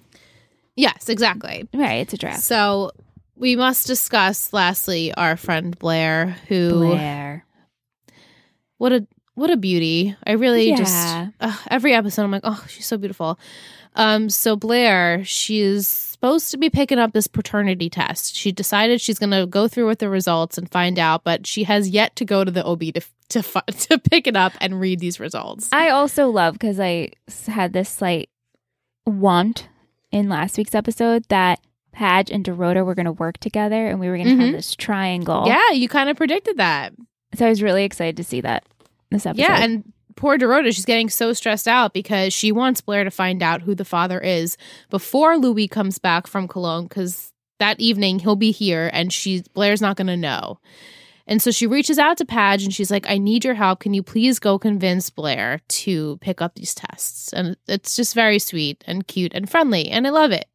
[0.76, 1.68] Yes, exactly.
[1.74, 2.40] Right, it's a draft.
[2.42, 2.90] So
[3.36, 7.44] we must discuss lastly our friend Blair who Blair.
[8.78, 10.16] what a what a beauty.
[10.26, 11.28] I really just Yeah.
[11.40, 13.38] ugh, every episode I'm like, "Oh, she's so beautiful."
[13.96, 18.36] Um so Blair, she's supposed to be picking up this paternity test.
[18.36, 21.64] She decided she's going to go through with the results and find out, but she
[21.64, 23.42] has yet to go to the OB to to
[23.88, 25.68] to pick it up and read these results.
[25.72, 27.10] I also love because I
[27.48, 28.28] had this slight
[29.06, 29.68] want
[30.12, 31.60] in last week's episode that
[31.92, 34.44] Padge and Dorota were going to work together and we were going to Mhm.
[34.46, 35.44] have this triangle.
[35.46, 36.92] Yeah, you kind of predicted that.
[37.34, 38.64] So I was really excited to see that
[39.10, 39.42] this episode.
[39.42, 43.42] Yeah, and poor Dorota, she's getting so stressed out because she wants Blair to find
[43.42, 44.56] out who the father is
[44.88, 49.82] before Louis comes back from Cologne because that evening he'll be here and she Blair's
[49.82, 50.58] not going to know.
[51.26, 53.80] And so she reaches out to Padge and she's like, I need your help.
[53.80, 57.32] Can you please go convince Blair to pick up these tests?
[57.32, 59.90] And it's just very sweet and cute and friendly.
[59.90, 60.46] And I love it.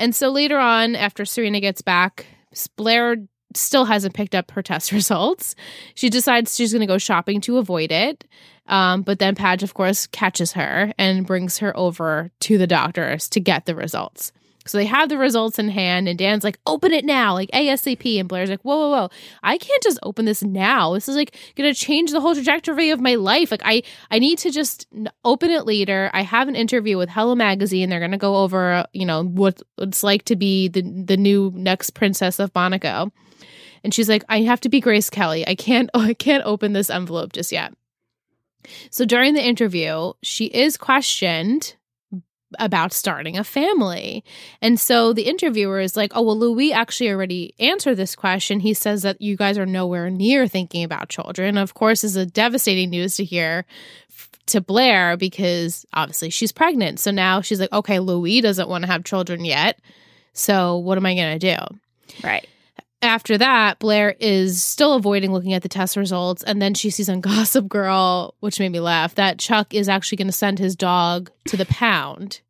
[0.00, 2.26] And so later on, after Serena gets back,
[2.74, 3.18] Blair
[3.54, 5.54] still hasn't picked up her test results.
[5.94, 8.24] She decides she's going to go shopping to avoid it.
[8.66, 13.28] Um, but then Padge, of course, catches her and brings her over to the doctors
[13.30, 14.32] to get the results.
[14.66, 18.20] So they have the results in hand, and Dan's like, open it now, like ASAP.
[18.20, 19.10] And Blair's like, whoa, whoa, whoa.
[19.42, 20.92] I can't just open this now.
[20.94, 23.50] This is like gonna change the whole trajectory of my life.
[23.50, 24.86] Like I I need to just
[25.24, 26.10] open it later.
[26.12, 27.88] I have an interview with Hello Magazine.
[27.88, 31.90] They're gonna go over, you know, what it's like to be the the new next
[31.94, 33.10] princess of Monaco.
[33.82, 35.46] And she's like, I have to be Grace Kelly.
[35.46, 37.72] I can't I can't open this envelope just yet.
[38.90, 41.74] So during the interview, she is questioned
[42.58, 44.24] about starting a family.
[44.60, 48.60] And so the interviewer is like, Oh, well, Louis actually already answered this question.
[48.60, 51.56] He says that you guys are nowhere near thinking about children.
[51.56, 53.64] Of course, is a devastating news to hear
[54.46, 56.98] to Blair because obviously she's pregnant.
[56.98, 59.78] So now she's like, Okay, Louis doesn't want to have children yet.
[60.32, 61.76] So what am I going to do?
[62.26, 62.48] Right.
[63.02, 66.42] After that, Blair is still avoiding looking at the test results.
[66.42, 70.16] And then she sees on Gossip Girl, which made me laugh, that Chuck is actually
[70.16, 72.40] going to send his dog to the pound.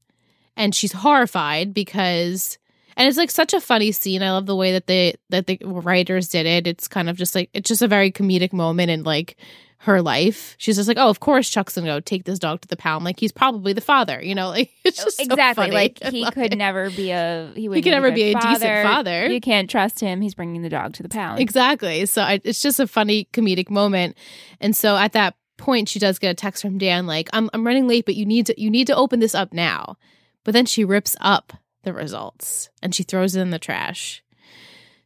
[0.56, 2.58] And she's horrified because
[2.96, 4.22] and it's like such a funny scene.
[4.22, 6.66] I love the way that they that the writers did it.
[6.66, 9.38] It's kind of just like it's just a very comedic moment and like
[9.84, 10.54] her life.
[10.58, 13.02] She's just like, oh, of course Chuck's gonna go take this dog to the pound.
[13.02, 14.50] Like he's probably the father, you know.
[14.60, 15.74] Like it's just so exactly funny.
[15.74, 16.56] like I he could it.
[16.56, 19.28] never be a he would could never be a decent father.
[19.28, 20.20] You can't trust him.
[20.20, 21.40] He's bringing the dog to the pound.
[21.40, 22.04] Exactly.
[22.06, 24.16] So I, it's just a funny comedic moment.
[24.60, 27.64] And so at that point, she does get a text from Dan like, "I'm I'm
[27.66, 29.96] running late, but you need to you need to open this up now."
[30.44, 31.52] But then she rips up
[31.84, 34.22] the results and she throws it in the trash.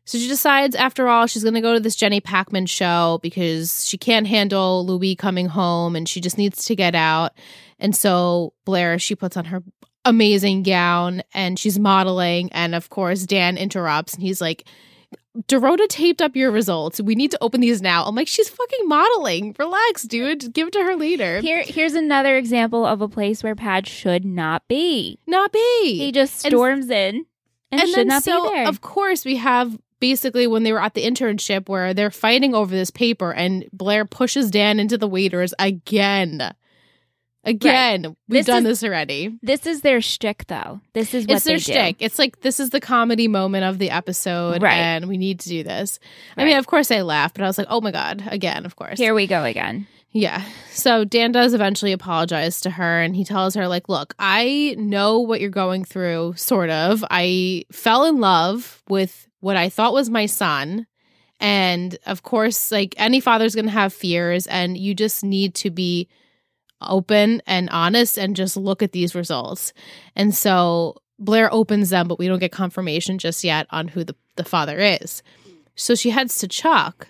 [0.06, 3.86] So she decides, after all, she's going to go to this Jenny Packham show because
[3.86, 7.32] she can't handle Louis coming home and she just needs to get out.
[7.78, 9.62] And so Blair, she puts on her
[10.04, 12.52] amazing gown and she's modeling.
[12.52, 14.64] And of course, Dan interrupts and he's like,
[15.48, 17.00] Dorota taped up your results.
[17.00, 18.04] We need to open these now.
[18.04, 19.56] I'm like, she's fucking modeling.
[19.58, 20.52] Relax, dude.
[20.52, 21.40] Give it to her later.
[21.40, 25.18] Here, here's another example of a place where Pad should not be.
[25.26, 25.96] Not be.
[25.98, 27.26] He just And- storms in
[27.72, 28.68] and, and should then not so, be there.
[28.68, 29.76] Of course, we have
[30.08, 34.04] basically when they were at the internship where they're fighting over this paper, and Blair
[34.04, 36.52] pushes Dan into the waiters again.
[37.46, 39.38] Again, we've This done is- this already.
[39.42, 40.80] this is their shtick, though.
[40.94, 41.96] This is what It's their shtick.
[42.00, 44.74] It's like this is the comedy moment of the episode, Right.
[44.76, 45.98] and we need to do this.
[46.38, 48.76] I mean, of course, I laughed, but I was like, "Oh my god!" Again, of
[48.76, 48.98] course.
[48.98, 49.86] Here we go again.
[50.10, 50.42] Yeah.
[50.70, 55.18] So Dan does eventually apologize to her and he tells her, like, look, I know
[55.18, 57.04] what you're going through, sort of.
[57.10, 60.86] I fell in love with what I thought was my son.
[61.38, 65.70] And of course, like any father's going to have fears, and you just need to
[65.70, 66.08] be
[66.80, 69.74] open and honest and just look at these results.
[70.16, 74.16] And so Blair opens them, but we don't get confirmation just yet on who the,
[74.36, 75.22] the father is.
[75.76, 77.08] So she heads to Chuck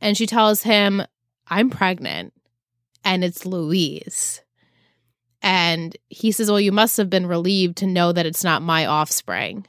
[0.00, 1.02] and she tells him,
[1.48, 2.32] I'm pregnant
[3.04, 4.42] and it's Louise.
[5.42, 8.86] And he says, Well, you must have been relieved to know that it's not my
[8.86, 9.66] offspring.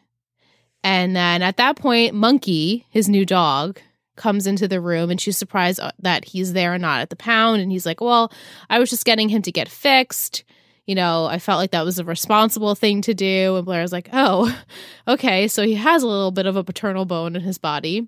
[0.85, 3.79] And then at that point, Monkey, his new dog,
[4.17, 7.15] comes into the room and she's surprised uh, that he's there and not at the
[7.15, 7.59] pound.
[7.59, 8.31] And he's like, Well,
[8.69, 10.43] I was just getting him to get fixed.
[10.85, 13.55] You know, I felt like that was a responsible thing to do.
[13.55, 14.55] And Blair's like, Oh,
[15.07, 15.47] okay.
[15.47, 18.07] So he has a little bit of a paternal bone in his body.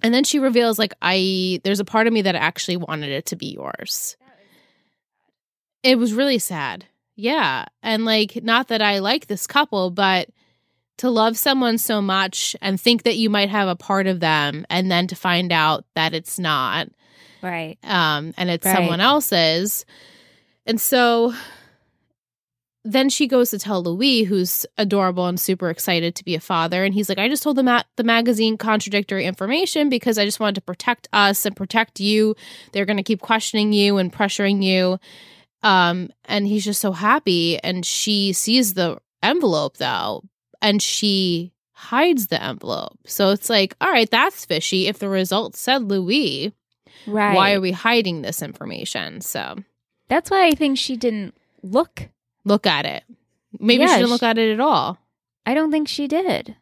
[0.00, 3.26] And then she reveals, like, I, there's a part of me that actually wanted it
[3.26, 4.16] to be yours.
[5.82, 6.86] It was really sad.
[7.16, 7.66] Yeah.
[7.82, 10.28] And like, not that I like this couple, but
[11.00, 14.64] to love someone so much and think that you might have a part of them
[14.70, 16.88] and then to find out that it's not
[17.42, 17.76] Right.
[17.84, 18.76] um and it's Right.
[18.76, 19.84] someone else's
[20.66, 21.34] and so
[22.84, 26.82] then she goes to tell Louis, who's adorable and super excited to be a father,
[26.82, 30.40] and he's like, "I just told the ma- the magazine contradictory information because I just
[30.40, 32.34] wanted to protect us and protect you.
[32.72, 34.98] They're going to keep questioning you and pressuring you."
[35.62, 40.22] Um, and he's just so happy, and she sees the envelope though,
[40.62, 42.98] and she hides the envelope.
[43.06, 44.86] So it's like, all right, that's fishy.
[44.86, 46.52] If the results said Louis,
[47.06, 47.34] Right.
[47.34, 49.20] why are we hiding this information?
[49.22, 49.56] So
[50.08, 52.08] That's why I think she didn't look.
[52.44, 53.04] look at it.
[53.58, 54.98] Maybe Yeah, she didn't sh- look at it at all.
[55.46, 56.56] I don't think she did.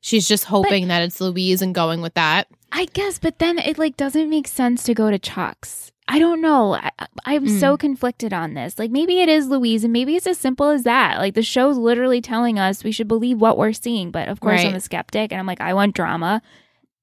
[0.00, 2.48] She's just hoping that it's Louise and going with that.
[2.70, 5.92] I guess, but then it like doesn't make sense to go to Chuck's.
[6.06, 6.74] I don't know.
[6.74, 6.90] I,
[7.24, 7.60] I'm Mm.
[7.60, 8.78] so conflicted on this.
[8.78, 11.18] Like maybe it is Louise, and maybe it's as simple as that.
[11.18, 14.60] Like the show's literally telling us we should believe what we're seeing, but of course
[14.68, 16.42] I'm a skeptic, and I'm like I want drama,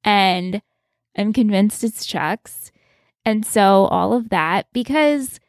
[0.03, 0.61] and
[1.17, 2.71] I'm convinced it's Chuck's,
[3.25, 5.39] and so all of that because,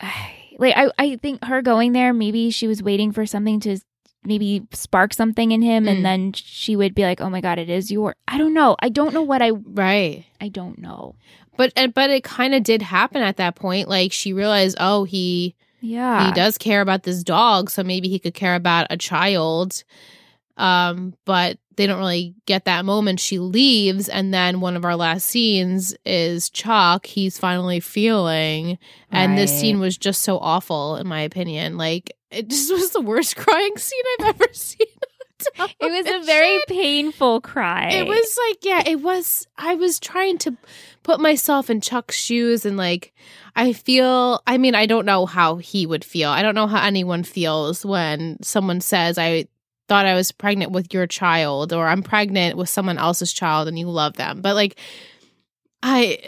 [0.58, 3.78] like I I think her going there maybe she was waiting for something to
[4.22, 5.88] maybe spark something in him Mm.
[5.90, 8.76] and then she would be like oh my god it is your i don't know
[8.80, 10.26] i don't know what i Right.
[10.42, 11.14] i don't know
[11.60, 13.86] But but it kind of did happen at that point.
[13.88, 16.26] Like she realized, oh, he Yeah.
[16.26, 19.84] he does care about this dog, so maybe he could care about a child.
[20.56, 23.20] Um, but they don't really get that moment.
[23.20, 27.06] She leaves, and then one of our last scenes is Chuck.
[27.06, 28.78] He's finally feeling,
[29.10, 31.76] and this scene was just so awful, in my opinion.
[31.76, 34.86] Like it just was the worst crying scene I've ever seen.
[35.58, 37.88] It was a very painful cry.
[37.88, 39.46] It was like, yeah, it was.
[39.56, 40.56] I was trying to
[41.02, 43.12] put myself in Chuck's shoes and like,
[43.56, 46.30] I feel, I mean, I don't know how he would feel.
[46.30, 49.46] I don't know how anyone feels when someone says, I
[49.88, 53.78] thought I was pregnant with your child or I'm pregnant with someone else's child and
[53.78, 54.40] you love them.
[54.40, 54.78] But like,
[55.82, 56.18] I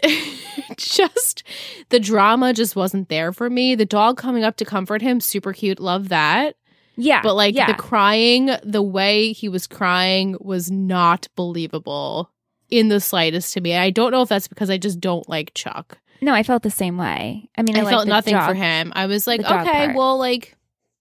[0.76, 1.44] just,
[1.90, 3.74] the drama just wasn't there for me.
[3.74, 5.80] The dog coming up to comfort him, super cute.
[5.80, 6.56] Love that.
[6.96, 7.20] yeah.
[7.22, 7.66] But like yeah.
[7.66, 12.30] the crying, the way he was crying was not believable
[12.72, 13.76] in the slightest to me.
[13.76, 15.98] I don't know if that's because I just don't like Chuck.
[16.22, 17.48] no, I felt the same way.
[17.56, 18.92] I mean, I, I, felt nothing for him.
[18.96, 19.96] I was like, okay, part.
[19.96, 20.56] well, like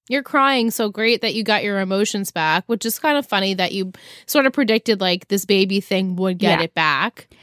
[0.09, 3.53] you're crying, so great that you got your emotions back, which is kind of funny
[3.53, 3.93] that you
[4.25, 6.65] sort of predicted like this baby thing would get Yeah.
[6.65, 7.27] it back.
[7.31, 7.37] You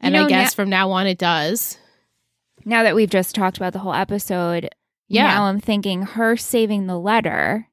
[0.00, 1.76] And know, I guess from now on it does.
[2.64, 4.70] Now that we've just talked about the whole episode,
[5.08, 5.24] Yeah.
[5.26, 7.68] now I'm thinking her saving the letter,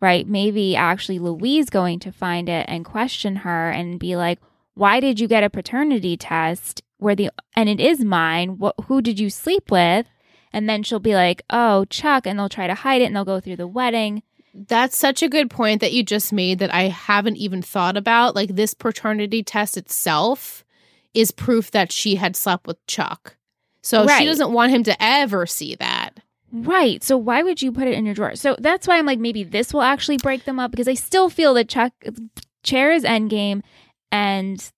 [0.00, 0.26] right?
[0.28, 4.38] Maybe actually Louise going to find it and question her and be like,
[4.74, 8.58] "Why did you get a paternity test where the and it is mine?
[8.58, 10.06] What who did you sleep with?"
[10.52, 13.24] And then she'll be like, "Oh, Chuck," and they'll try to hide it and they'll
[13.24, 14.22] go through the wedding.
[14.54, 18.34] That's such a good point that you just made that I haven't even thought about.
[18.34, 20.62] Like this paternity test itself
[21.14, 23.36] is proof that she had slept with Chuck.
[23.82, 24.18] So Right.
[24.18, 26.20] she doesn't want him to ever see that.
[26.52, 27.02] Right.
[27.02, 28.34] So why would you put it in your drawer?
[28.36, 31.30] So that's why I'm like, maybe this will actually break them up because I still
[31.30, 31.92] feel that Chuck
[32.62, 33.62] chair is endgame
[34.12, 34.70] and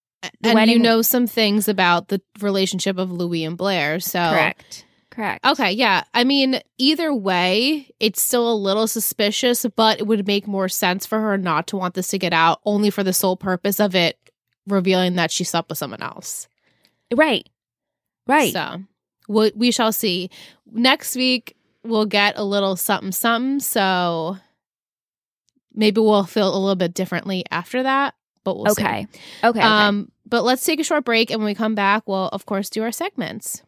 [0.42, 4.00] and wedding- you know some things about the relationship of Louis and Blair.
[4.00, 4.86] So correct.
[5.10, 5.44] Correct.
[5.46, 6.02] Okay, yeah.
[6.12, 11.06] I mean, either way, it's still a little suspicious, but it would make more sense
[11.06, 13.94] for her not to want this to get out only for the sole purpose of
[13.94, 14.18] it
[14.66, 16.48] revealing that she slept with someone else.
[17.14, 17.48] Right.
[18.26, 18.52] Right.
[18.52, 18.82] So
[19.28, 20.30] we, we shall see.
[20.72, 23.60] Next week, we'll get a little something, something.
[23.60, 24.38] So
[25.72, 28.82] maybe we'll feel a little bit differently after that, but we'll see.
[28.82, 29.06] okay.
[29.42, 29.48] Okay.
[29.48, 29.60] okay.
[29.60, 32.70] Um, but let's take a short break, and when we come back, we'll of course
[32.70, 33.62] do our segments.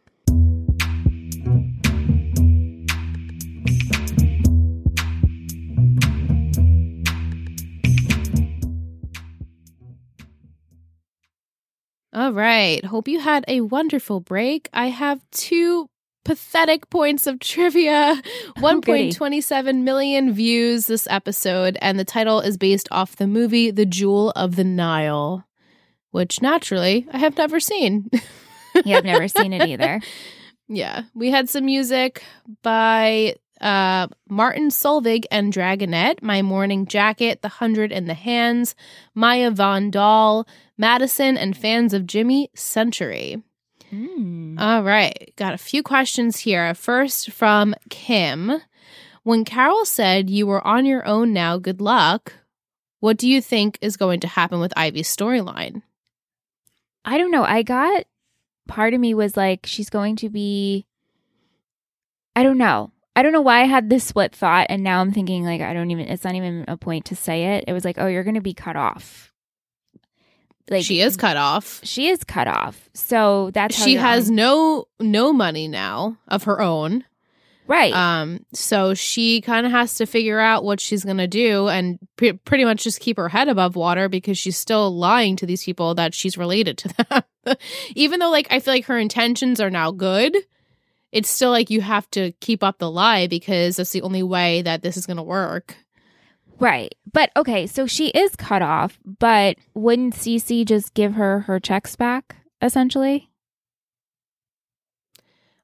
[12.16, 12.82] All right.
[12.82, 14.70] Hope you had a wonderful break.
[14.72, 15.90] I have two
[16.26, 18.20] pathetic points of trivia.
[18.58, 23.86] Oh, 1.27 million views this episode, and the title is based off the movie The
[23.86, 25.46] Jewel of the Nile,
[26.10, 28.10] which naturally I have never seen.
[28.84, 30.00] yeah, I've never seen it either.
[30.68, 31.02] yeah.
[31.14, 32.22] We had some music
[32.62, 38.74] by uh Martin Solveig and Dragonette, My Morning Jacket, The Hundred in the Hands,
[39.14, 40.46] Maya Von Dahl,
[40.78, 43.42] Madison, and fans of Jimmy Century.
[43.92, 44.35] Mm.
[44.56, 44.64] Mm-hmm.
[44.64, 45.32] All right.
[45.36, 46.74] Got a few questions here.
[46.74, 48.62] First from Kim.
[49.22, 52.32] When Carol said you were on your own now, good luck,
[53.00, 55.82] what do you think is going to happen with Ivy's storyline?
[57.04, 57.44] I don't know.
[57.44, 58.04] I got
[58.68, 60.86] part of me was like, she's going to be.
[62.34, 62.92] I don't know.
[63.14, 65.72] I don't know why I had this split thought, and now I'm thinking like I
[65.72, 66.06] don't even.
[66.08, 67.64] It's not even a point to say it.
[67.66, 69.32] It was like, oh, you're going to be cut off.
[70.70, 71.80] Like she is cut off.
[71.84, 72.88] She is cut off.
[72.94, 77.04] So that's how She has on- no no money now of her own.
[77.68, 77.92] right.
[77.92, 82.32] Um, so she kind of has to figure out what she's gonna do and pre-
[82.32, 85.94] pretty much just keep her head above water because she's still lying to these people
[85.96, 86.88] that she's related to
[87.44, 87.56] them.
[87.94, 90.36] Even though, like, I feel like her intentions are now good,
[91.12, 94.62] it's still like you have to keep up the lie because that's the only way
[94.62, 95.76] that this is gonna work.
[96.58, 96.94] Right.
[97.12, 101.96] But okay, so she is cut off, but wouldn't CeCe just give her her checks
[101.96, 103.30] back essentially?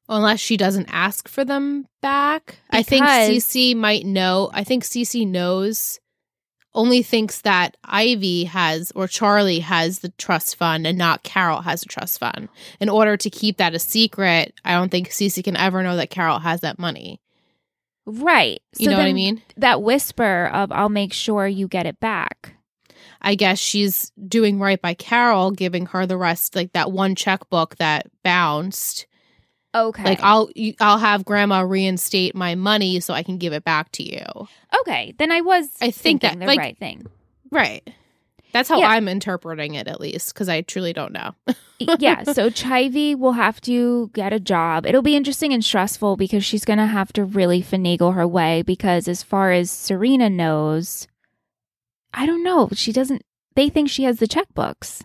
[0.09, 2.59] Unless she doesn't ask for them back.
[2.71, 4.51] I think Because- CeCe might know.
[4.53, 5.99] I think CeCe knows,
[6.75, 11.83] only thinks that Ivy has or Charlie has the trust fund and not Carol has
[11.83, 12.49] a trust fund.
[12.81, 16.11] In order to keep that a secret, I don't think CeCe can ever know that
[16.11, 17.21] Carol has that money.
[18.07, 18.61] Right.
[18.79, 19.43] You So know what I mean?
[19.57, 22.55] That whisper of I'll make sure you get it back.
[23.21, 27.77] I guess she's doing right by Carol, giving her the rest, like that one checkbook
[27.77, 29.07] that bounced.
[29.75, 30.03] Okay.
[30.05, 30.51] Like I'll
[30.81, 34.25] I'll have Grandma reinstate my money so I can give it back to you.
[34.81, 37.07] okay, then I was I think thinking that, the like- right thing.
[37.51, 37.89] Right.
[38.53, 38.89] That's how Yeah.
[38.91, 41.33] I'm interpreting it, at least, because I truly don't know.
[41.79, 44.85] yeah, so Chivy will have to get a job.
[44.87, 48.63] It'll be interesting and stressful because she's going to have to really finagle her way
[48.63, 51.09] because as far as Serena knows,
[52.13, 53.23] I don't know, she doesn't
[53.55, 55.03] they think she has the checkbooks.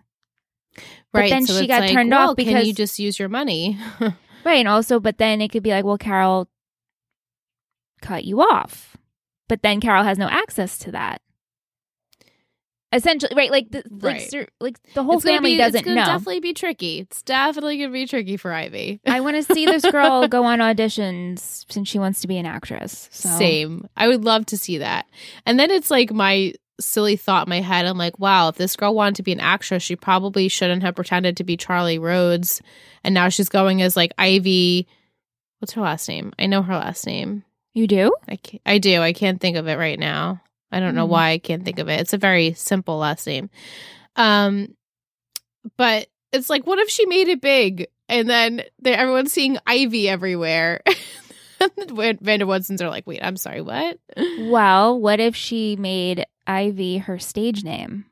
[1.14, 1.30] But right.
[1.30, 3.78] then so she got like, turned well, off can because- you just use your money?
[4.45, 6.48] Right, and also but then it could be like, well, Carol
[8.02, 8.95] cut you off.
[9.50, 11.22] But then Carol has no access to that.
[12.94, 13.52] Essentially, right?
[13.52, 14.30] Like the like, Right.
[14.32, 15.96] Ser- like the whole It's family be- doesn't it's know.
[16.06, 17.00] definitely be tricky.
[17.00, 19.02] It's definitely gonna be tricky for Ivy.
[19.06, 22.46] I want to see this girl go on auditions since she wants to be an
[22.46, 23.10] actress.
[23.12, 23.28] So.
[23.30, 23.90] Same.
[23.98, 25.06] I would love to see that.
[25.46, 27.86] And then it's like my silly thought in my head.
[27.86, 30.96] I'm like, wow, if this girl wanted to be an actress, she probably shouldn't have
[30.96, 32.62] pretended to be Charlie Rhodes.
[33.04, 34.88] And now she's going as like Ivy.
[35.60, 36.32] What's her last name?
[36.40, 37.44] I know her last name.
[37.74, 38.14] You do?
[38.30, 39.02] I, can't, I do.
[39.02, 40.40] I can't think of it right now.
[40.72, 41.11] I don't know Hmm.
[41.11, 41.99] why I can't think of it.
[42.01, 43.49] It's a very simple last name.
[44.15, 44.76] Um,
[45.78, 50.82] but it's like, what if she made it big and then everyone's seeing Ivy everywhere?
[51.89, 53.97] When Vander Woodsons are like, wait, I'm sorry, what?
[54.41, 58.05] Well, what if she made Ivy her stage name?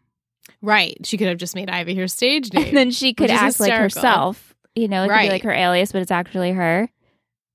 [0.63, 0.97] Right.
[1.05, 2.69] She could have just made Ivy her stage name.
[2.69, 4.55] And then she could act like herself.
[4.73, 6.89] You know, it could be like her alias, but it's actually her.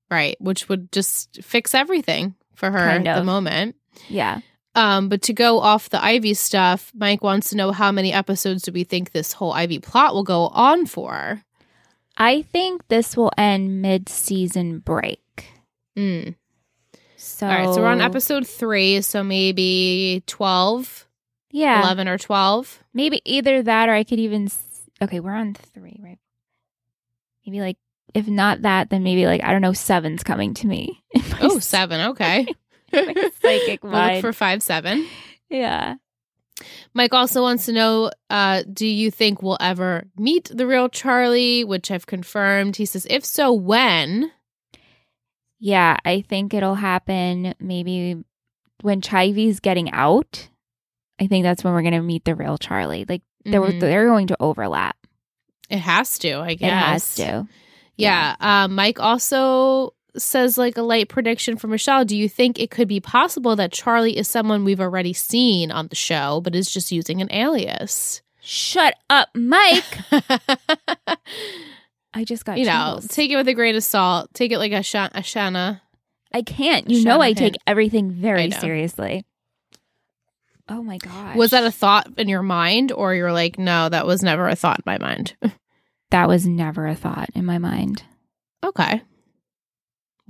[0.09, 0.37] right.
[0.39, 3.75] Which would just fix everything for her Kind at the moment.
[4.07, 4.39] Yeah.
[4.73, 8.63] Um, but to go off the Ivy stuff, Mike wants to know how many episodes
[8.63, 11.43] do we think this whole Ivy plot will go on for?
[12.17, 15.19] I think this will end mid season break.
[15.97, 16.35] Mm.
[17.17, 21.05] So, All right, so we're on episode three, so maybe 12,
[21.51, 22.79] yeah, 11 or 12.
[22.93, 24.45] maybe either that or I could even.
[24.45, 24.63] s-
[25.01, 26.17] Okay, we're on three, right?
[27.45, 27.77] Maybe like
[28.13, 31.03] if not that, then maybe like I don't know, seven's coming to me.
[31.41, 31.99] Oh, seven.
[32.11, 32.47] Okay.
[32.93, 35.07] my psychic we'll look for five, seven.
[35.49, 35.95] yeah.
[36.93, 41.63] Mike also wants to know uh, Do you think we'll ever meet the real Charlie?
[41.63, 42.75] Which I've confirmed.
[42.75, 44.31] He says, If so, when?
[45.59, 48.23] Yeah, I think it'll happen maybe
[48.81, 50.49] when Chivy's getting out.
[51.19, 53.05] I think that's when we're going to meet the real Charlie.
[53.07, 53.79] Like they're Mhm.
[53.79, 54.97] they're going to overlap.
[55.69, 56.69] It has to, I guess.
[56.69, 57.47] It has to.
[57.95, 58.35] Yeah.
[58.39, 62.05] Um, Mike also says, like, a light prediction for Michelle.
[62.05, 65.87] Do you think it could be possible that Charlie is someone we've already seen on
[65.87, 68.21] the show, but is just using an alias?
[68.41, 69.83] Shut up, Mike.
[72.13, 74.33] I just got you know, take it with a grain of salt.
[74.33, 75.79] Take it like a, sha- a Shana.
[76.33, 76.89] I can't.
[76.89, 79.25] You know I take everything very seriously.
[80.69, 81.35] Oh my god.
[81.35, 84.55] Was that a thought in your mind, or you're like, no, that was never a
[84.55, 85.35] thought in my mind?
[86.11, 88.03] That was never a thought in my mind.
[88.65, 89.01] okay.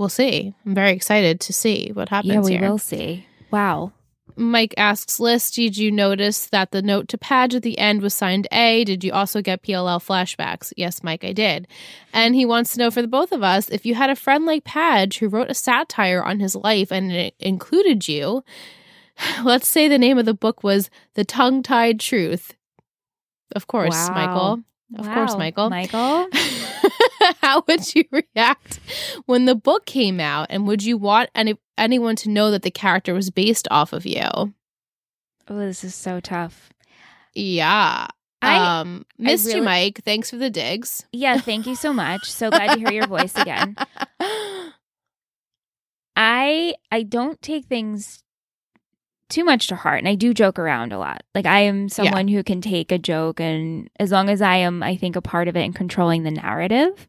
[0.02, 0.56] We'll see.
[0.66, 2.62] I'm very excited to see what happens yeah, we here.
[2.62, 3.28] will see.
[3.52, 3.92] Wow.
[4.36, 8.16] Mike asks Liz, did you notice that the note to Padge at the end was
[8.16, 8.84] signed A?
[8.84, 10.74] Did you also get PLL flashbacks?
[10.76, 11.68] Yes, Mike, I did.
[12.14, 14.44] And he wants to know for the both of us if you had a friend
[14.48, 18.44] like Padge who wrote a satire on his life and it included you.
[19.44, 22.56] Let's say the name of the book was The Tongue Tied Truth.
[23.56, 24.16] Of course, Wow.
[24.16, 24.64] Michael.
[24.98, 25.70] Of course, Michael.
[25.70, 26.28] Michael?
[27.42, 28.80] How would you react
[29.26, 30.48] when the book came out?
[30.50, 34.06] And would you want any anyone to know that the character was based off of
[34.06, 34.24] you?
[35.48, 36.70] Oh, this is so tough.
[37.34, 38.08] Yeah.
[38.42, 40.02] I um missed really- you, Mike.
[40.04, 41.06] Thanks for the digs.
[41.12, 42.30] yeah, thank you so much.
[42.32, 43.76] So glad to hear your voice again.
[46.16, 48.24] I I don't take things
[49.32, 51.24] too much to heart and I do joke around a lot.
[51.34, 54.84] Like I am someone who can take a joke and as long as I am
[54.84, 57.08] I think a part of it and controlling the narrative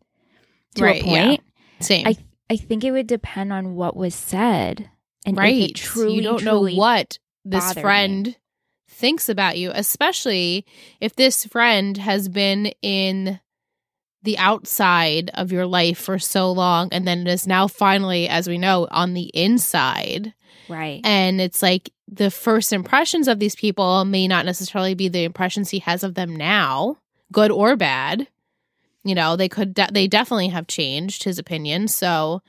[0.76, 1.26] to Right, a yeah.
[1.26, 1.40] point.
[1.80, 2.06] Same.
[2.06, 2.16] I
[2.48, 4.88] I think it would depend on what was said
[5.26, 5.70] and if right.
[5.70, 7.82] it truly you don't know what this bothered me.
[7.82, 8.36] friend
[8.88, 10.64] thinks about you, especially
[11.00, 13.40] if this friend has been in
[14.22, 18.58] the outside of your life for so long and then is now finally, as we
[18.58, 20.32] know, on the inside.
[20.68, 21.00] right.
[21.04, 25.70] And it's like the first impressions of these people may not necessarily be the impressions
[25.70, 26.98] he has of them now,
[27.32, 28.28] good or bad.
[29.02, 31.88] You know, they could, de- they definitely have changed his opinion.
[31.88, 32.42] So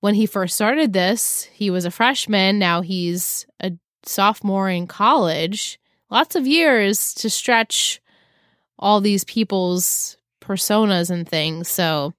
[0.00, 2.58] when he first started this, he was a freshman.
[2.58, 3.72] Now he's a
[4.04, 5.80] sophomore in college.
[6.10, 8.00] Lots of years to stretch
[8.78, 11.66] all these people's personas and things.
[11.66, 12.12] So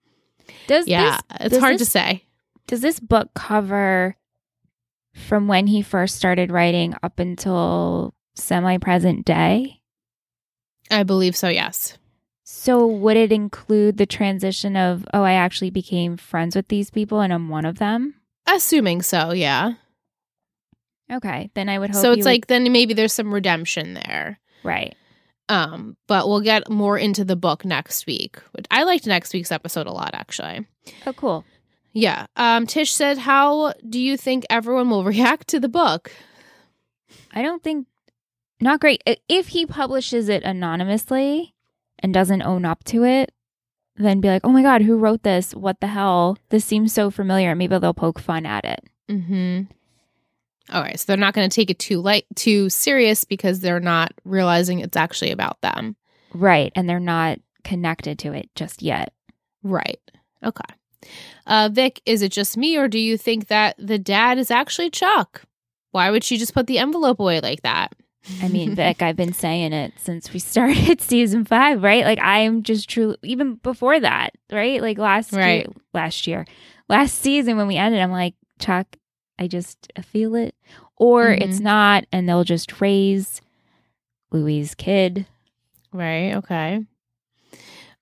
[0.67, 2.25] Does yeah, this it's does hard to say.
[2.65, 4.16] does this book cover
[5.17, 9.81] from when he first started writing up until semi present day?
[10.89, 11.97] I believe so, yes.
[12.43, 17.19] So would it include the transition of oh I actually became friends with these people
[17.19, 18.13] and I'm one of them?
[18.47, 19.73] Assuming so, yeah.
[21.11, 24.39] Okay, then I would hope So it's would- like then maybe there's some redemption there.
[24.63, 24.95] Right.
[25.49, 28.37] Um, but we'll get more into the book next week.
[28.51, 30.65] Which I liked next week's episode a lot, actually.
[31.05, 31.45] Oh, cool.
[31.97, 32.27] Yeah.
[32.35, 36.11] Um, Tish said, "How do you think everyone will react to the book?"
[37.33, 37.87] I don't think
[38.61, 39.01] not great.
[39.27, 41.55] If he publishes it anonymously
[41.99, 43.31] and doesn't own up to it,
[43.95, 45.55] then be like, "Oh my god, who wrote this?
[45.55, 46.37] What the hell?
[46.49, 48.83] This seems so familiar." Maybe they'll poke fun at it.
[49.09, 49.73] Mm-hmm.
[50.75, 53.79] All right, so they're not going to take it too light, too serious because they're
[53.79, 55.95] not realizing it's actually about them.
[56.33, 59.13] Right, and they're not connected to it just yet.
[59.63, 59.99] Right.
[60.43, 60.75] Okay.
[61.45, 64.89] Uh, Vic, is it just me, or do you think that the dad is actually
[64.89, 65.43] Chuck?
[65.91, 67.93] Why would she just put the envelope away like that?
[68.41, 72.03] I mean, Vic, I've been saying it since we started season five, right?
[72.03, 74.81] Like I'm just truly even before that, right?
[74.81, 75.65] Like last Right.
[75.65, 76.45] year, last year,
[76.89, 78.87] last season when we ended, I'm like, Chuck,
[79.39, 80.55] I just feel it,
[80.97, 81.41] or Mhm.
[81.41, 83.39] it's not, and they'll just raise
[84.31, 85.25] Louis' kid.
[85.93, 86.33] Right.
[86.35, 86.85] Okay.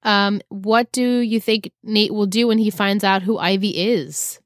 [0.06, 4.40] Um, what do you think Nate will do when he finds out who Ivy is?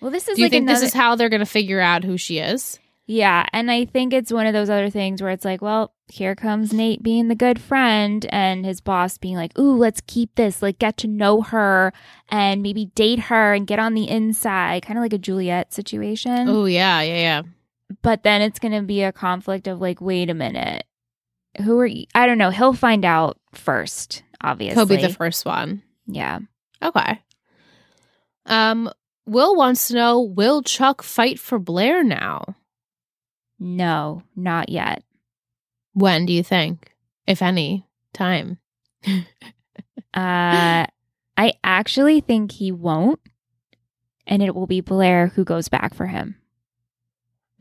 [0.00, 1.80] Well, this is Do you like think another, this is how they're going to figure
[1.80, 2.78] out who she is?
[3.06, 6.36] yeah, and I think it's one of those other things where it's like, well, here
[6.36, 10.62] comes Nate being the good friend, and his boss being like, "Ooh, let's keep this,
[10.62, 11.92] like, get to know her,
[12.28, 16.48] and maybe date her, and get on the inside," kind of like a Juliet situation.
[16.48, 17.42] Oh yeah, yeah, yeah.
[18.02, 20.84] but then it's going to be a conflict of like wait a minute
[21.64, 22.06] who are you?
[22.14, 25.82] i don't know he'll find out first obviously He'll be the first one.
[26.06, 26.38] yeah
[26.82, 27.20] Okay.
[28.46, 28.90] Um,
[29.26, 32.56] Will wants to know: Will Chuck fight for Blair now?
[33.58, 35.02] no not yet
[35.92, 36.94] When do you think,
[37.26, 38.58] if any time?
[40.14, 40.86] uh
[41.36, 43.20] i actually think he won't
[44.26, 46.36] and it will be blair who goes back for him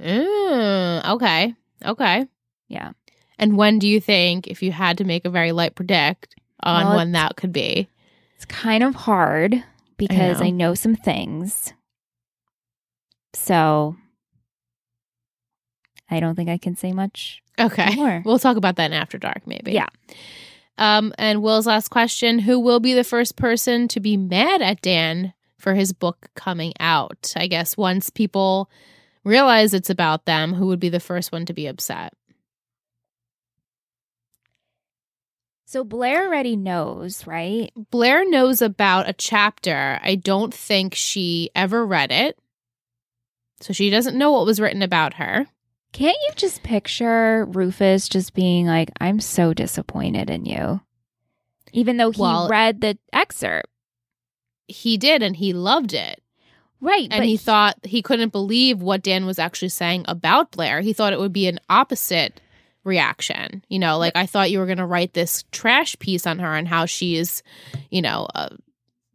[0.02, 1.54] Mm, okay.
[1.86, 2.26] Okay.
[2.70, 2.92] yeah
[3.40, 6.88] And when do you think, if you had to make a very light predict on
[6.88, 7.90] Well, when that could be?
[8.36, 9.64] it's kind of hard
[9.98, 10.46] because know.
[10.46, 11.74] I know, some things
[13.34, 13.96] so
[16.10, 17.94] i don't think i can say much Okay.
[17.96, 19.74] more We'll talk about that in After Dark, maybe.
[19.74, 19.88] Yeah.
[20.78, 24.82] Um, and Will's last question Who will be the first person to be mad at
[24.82, 27.34] Dan for his book coming out?
[27.36, 28.70] I guess once people
[29.26, 32.14] realize it's about them, who would be the first one to be upset?
[35.70, 40.00] So blair already knows right Blair knows about a chapter.
[40.02, 42.38] I don't think she ever read it.
[43.62, 45.46] So she doesn't know what was written about her.
[45.92, 50.82] Can't you just picture Rufus just being like, I'm so disappointed in you?
[51.74, 53.70] Even though he Well- read the excerpt.
[54.68, 56.22] He did, and he loved it.
[56.80, 57.10] Right.
[57.12, 60.82] And but he thought he couldn't believe what Dan was actually saying about Blair.
[60.82, 62.40] He thought it would be an opposite
[62.90, 63.64] reaction.
[63.70, 66.54] You know, like I thought you were going to write this trash piece on her
[66.54, 67.44] and how she's,
[67.90, 68.50] you know, uh,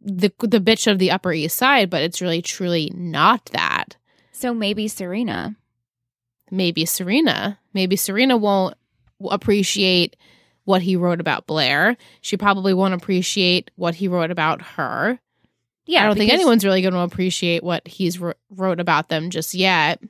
[0.01, 3.97] the the bitch of the Upper East Side, but it's really truly not that.
[4.31, 5.55] So maybe Serena.
[6.51, 8.75] Maybe Serena, maybe Serena won't
[9.29, 10.15] appreciate
[10.63, 11.97] what he wrote about Blair.
[12.21, 15.19] She probably won't appreciate what he wrote about her.
[15.85, 16.03] Yeah.
[16.03, 20.01] I don't think anyone's really going to appreciate what he's wrote about them just yet.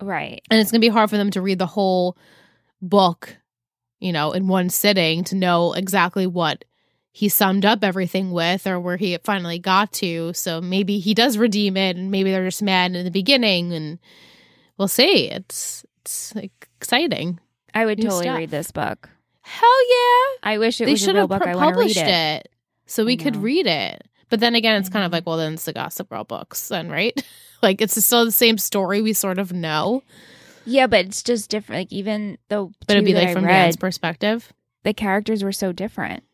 [0.00, 0.42] Right.
[0.50, 2.16] and it's going to be hard for them to read the whole
[2.82, 3.36] book
[4.00, 6.64] you know in one sitting to know exactly what
[7.12, 11.38] he summed up everything with or where he finally got to so maybe he does
[11.38, 13.98] redeem it and maybe they're just mad in the beginning and
[14.78, 16.34] we'll see it's it's
[16.80, 17.38] exciting
[17.74, 18.36] I would New totally stuff.
[18.38, 19.08] read this book.
[19.42, 21.42] hell yeah I wish it they was a real have book.
[21.44, 22.08] pu- I want to read published it.
[22.46, 22.48] it.
[22.86, 25.64] so we could read it but then again it's kind of like well then it's
[25.66, 27.22] the gossip girl books then right
[27.62, 30.02] like it's still the same story we sort of know
[30.64, 31.80] Yeah, but it's just different.
[31.80, 34.52] Like even though but it'd be like I from read, dan's perspective
[34.82, 36.24] the characters were so different.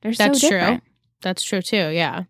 [0.00, 0.58] They're That's so true.
[0.58, 0.82] different.
[1.20, 1.90] That's true too.
[1.90, 2.24] Yeah.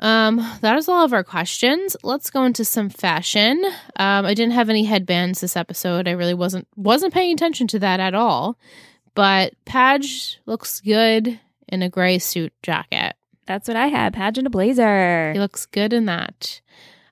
[0.00, 1.96] Um, that is all of our questions.
[2.02, 3.64] Let's go into some fashion.
[3.96, 6.08] Um, I didn't have any headbands this episode.
[6.08, 8.58] I really wasn't wasn't paying attention to that at all.
[9.14, 11.38] But Padge looks good
[11.68, 13.14] in a gray suit jacket.
[13.46, 14.14] That's what I had.
[14.14, 15.32] Page in a blazer.
[15.32, 16.60] He looks good in that.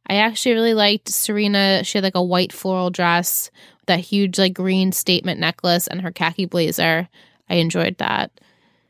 [0.09, 1.82] I actually really liked Serena.
[1.84, 3.50] She had like a white floral dress,
[3.86, 7.09] that huge like green statement necklace, and her khaki blazer.
[7.48, 8.30] I enjoyed that.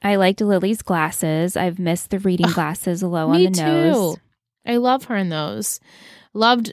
[0.03, 1.57] I liked Lily's glasses.
[1.57, 4.17] I've missed the reading glasses low on the nose.
[4.67, 5.81] I love her in those.
[6.35, 6.73] Loved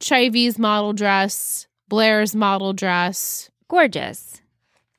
[0.00, 3.50] Chivy's model dress, Blair's model dress.
[3.68, 4.40] Gorgeous.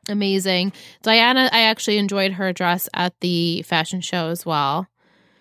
[0.09, 0.73] Amazing.
[1.03, 4.87] Diana, I actually enjoyed her dress at the fashion show as well.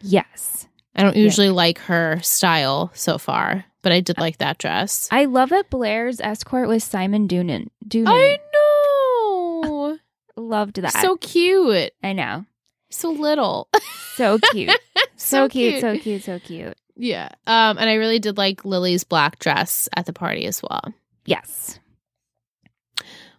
[0.00, 0.66] Yes.
[0.96, 1.22] I don't Yeah.
[1.22, 5.08] usually like her style so far, but I did like that dress.
[5.12, 7.68] I love that Blair's escort was Simon Doonan.
[7.86, 8.08] Doonan.
[8.08, 9.98] I know.
[10.36, 10.92] loved that.
[10.92, 11.92] So cute.
[12.02, 12.44] I know.
[12.90, 13.68] So little.
[14.14, 14.70] So cute.
[15.16, 15.80] so, So cute, cute.
[15.82, 16.22] So cute.
[16.24, 16.78] So cute.
[16.96, 17.28] yeah.
[17.46, 20.94] Um, and I really did like Lily's black dress at the party as well.
[21.26, 21.78] Yes.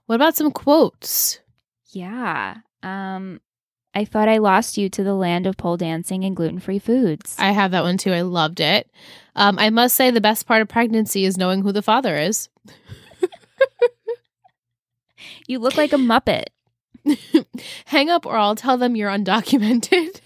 [0.06, 1.40] What about some quotes?
[1.92, 2.58] Yeah.
[2.84, 3.42] Um,
[3.98, 7.36] I thought I lost you to the land of pole dancing and gluten free foods.
[7.40, 8.14] I have that one too.
[8.14, 8.92] I loved it.
[9.36, 12.48] Um, I must say the best part of pregnancy is knowing who the father is.
[15.48, 16.46] you look like a Muppet.
[17.86, 20.22] Hang up or I'll tell them you're undocumented.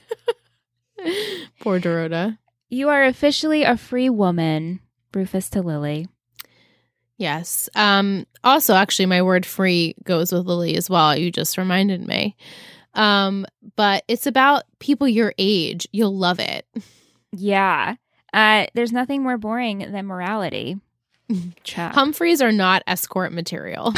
[1.62, 2.40] Poor Dorota.
[2.68, 4.82] You are officially a free woman,
[5.14, 6.10] Rufus to Lily.
[7.16, 7.70] Yes.
[7.76, 11.16] Um, also, actually, my word free goes with Lily as well.
[11.16, 12.36] You just reminded me.
[12.94, 15.88] Um, but it's about people your age.
[15.92, 16.66] You'll love it.
[17.32, 17.96] Yeah.
[18.34, 20.78] Uh, there's nothing more boring than morality.
[21.64, 21.94] Chuck.
[21.94, 23.94] Humphreys are not escort material.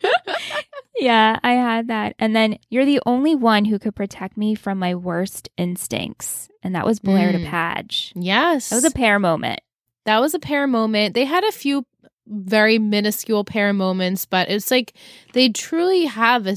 [0.96, 2.14] yeah, I had that.
[2.18, 6.48] And then you're the only one who could protect me from my worst instincts.
[6.62, 7.46] And that was Blair to Mm.
[7.48, 8.12] Padge.
[8.14, 8.68] yes.
[8.68, 9.60] That was a pair moment.
[10.04, 11.14] that was a pair moment.
[11.14, 11.84] They had a few
[12.26, 14.94] very minuscule pair moments, but it's like
[15.32, 16.56] they truly have a,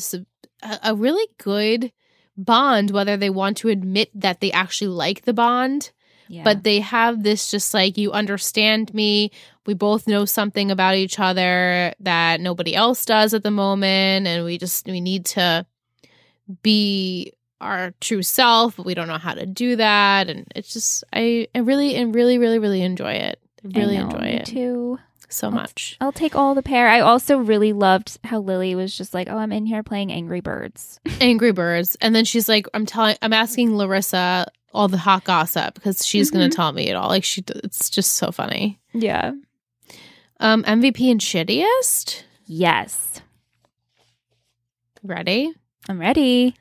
[0.66, 1.91] a- a really good
[2.38, 5.91] bond, whether they want to admit that they actually like the bond,
[6.28, 6.43] Yeah.
[6.43, 9.32] but they have this just like, you understand me.
[9.66, 14.28] We both know something about each other that nobody else does at the moment.
[14.28, 15.66] And we just, we need to
[16.61, 20.30] be our true self, but we don't know how to do that.
[20.30, 23.39] And it's just, I, I really, and really, really, really enjoy it.
[23.63, 24.99] Really know, enjoy it too.
[25.30, 25.97] So I'll- much.
[26.01, 26.88] I'll take all the pair.
[26.88, 30.41] I also really loved how Lily was just like, "Oh, I'm in here playing Angry
[30.41, 31.95] Birds." Angry Birds.
[32.01, 36.30] And then she's like, I'm telling, I'm asking Larissa all the hot gossip because she's
[36.32, 36.51] going Mhm.
[36.51, 37.07] to tell me it all.
[37.09, 38.80] Like she, it's just so funny.
[38.93, 39.32] Yeah.
[40.39, 42.23] Um, MVP and shittiest.
[42.45, 43.21] Yes.
[45.03, 45.53] Ready?
[45.88, 46.55] I'm ready.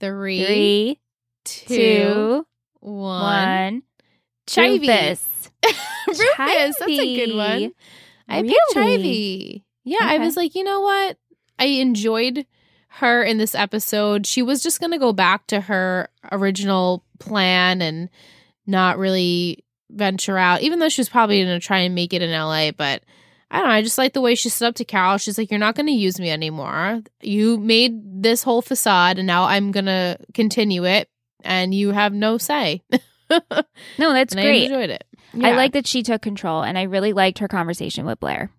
[0.00, 0.98] Three, Three,
[1.44, 2.46] two, two,
[2.80, 3.22] one.
[3.22, 3.82] one.
[4.46, 4.78] Chivy.
[6.08, 6.26] Rufus.
[6.36, 7.72] That's a good one.
[8.28, 8.56] I picked?
[8.74, 9.62] Chivy.
[9.84, 11.16] Yeah, I was like, you know what?
[11.58, 12.46] I enjoyed
[12.88, 14.26] her in this episode.
[14.26, 18.08] She was just going to go back to her original plan and
[18.66, 22.22] not really venture out, even though she was probably going to try and make it
[22.22, 22.70] in LA.
[22.70, 23.02] But
[23.50, 23.74] I don't know.
[23.74, 25.16] I just like the way she stood up to Carol.
[25.16, 27.02] She's like, you're not going to use me anymore.
[27.22, 31.08] You made this whole facade, and now I'm going to continue it,
[31.42, 32.82] and you have no say.
[33.98, 35.04] No, that's and I enjoyed it.
[35.34, 38.50] I like that she took control, and I really liked her conversation with Blair.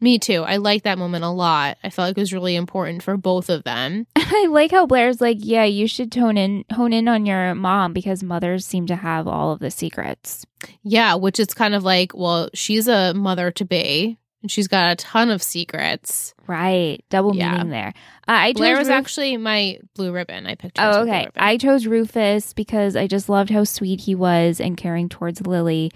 [0.00, 0.42] Me too.
[0.42, 1.78] I like that moment a lot.
[1.82, 4.06] I felt like it was really important for both of them.
[4.16, 7.92] I like how Blair's like, "Yeah, you should tone in, hone in on your mom
[7.92, 10.44] because mothers seem to have all of the secrets."
[10.82, 14.92] Yeah, which is kind of like, well, she's a mother to be, and she's got
[14.92, 16.34] a ton of secrets.
[16.46, 17.52] Right, double Yeah.
[17.52, 17.94] meaning there.
[18.28, 20.46] Uh, I chose Blair was Ruf- actually my blue ribbon.
[20.46, 20.78] I picked.
[20.78, 21.28] Oh, okay.
[21.34, 25.90] I chose Rufus because I just loved how sweet he was and caring towards Lily.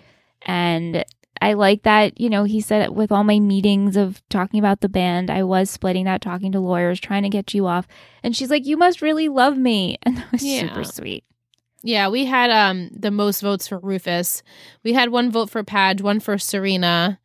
[0.46, 1.05] And
[1.42, 4.88] I like that, you know, he said with all my meetings of talking about the
[4.88, 7.86] band, I was splitting that, talking to lawyers, trying to get you off.
[8.22, 9.99] And she's like, You must really love me.
[10.03, 10.62] And that was Yeah.
[10.62, 11.24] super sweet.
[11.82, 14.42] yeah, we had um the most votes for Rufus.
[14.82, 17.20] We had one vote for Padge, one for Serena,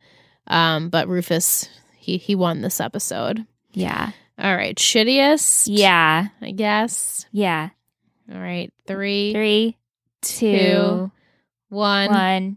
[0.46, 3.46] um, but Rufus he he won this episode.
[3.72, 4.10] Yeah.
[4.38, 5.68] All right, shittiest.
[5.70, 6.28] Yeah.
[6.40, 7.26] I guess.
[7.32, 7.70] Yeah.
[8.32, 9.76] All right, three, Three,
[10.22, 11.10] two,
[11.68, 12.10] one.
[12.10, 12.56] one.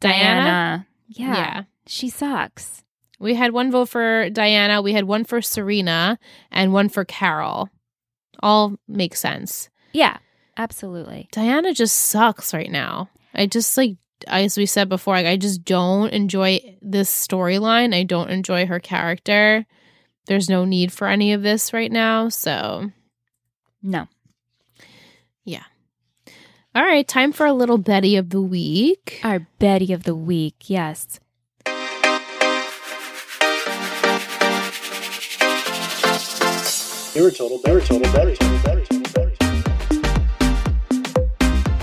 [0.00, 0.10] Diana.
[0.40, 0.86] Diana.
[1.08, 1.34] Yeah.
[1.34, 1.62] yeah.
[1.86, 2.84] She sucks.
[3.18, 6.18] We had one vote for Diana, we had one for Serena,
[6.50, 7.70] and one for Carol.
[8.40, 9.70] All makes sense.
[9.92, 10.18] Yeah.
[10.58, 11.28] Absolutely.
[11.32, 13.08] Diana just sucks right now.
[13.34, 17.94] I just like as we said before, like I just don't enjoy this storyline.
[17.94, 19.66] I don't enjoy her character.
[20.26, 22.28] There's no need for any of this right now.
[22.28, 22.90] So,
[23.82, 24.08] No.
[25.44, 25.62] Yeah.
[26.74, 29.20] All right, time for a little Betty of the week.
[29.22, 30.68] Our Betty of the week.
[30.68, 31.20] Yes.
[37.14, 39.32] You're a total better, total better, total better, total better.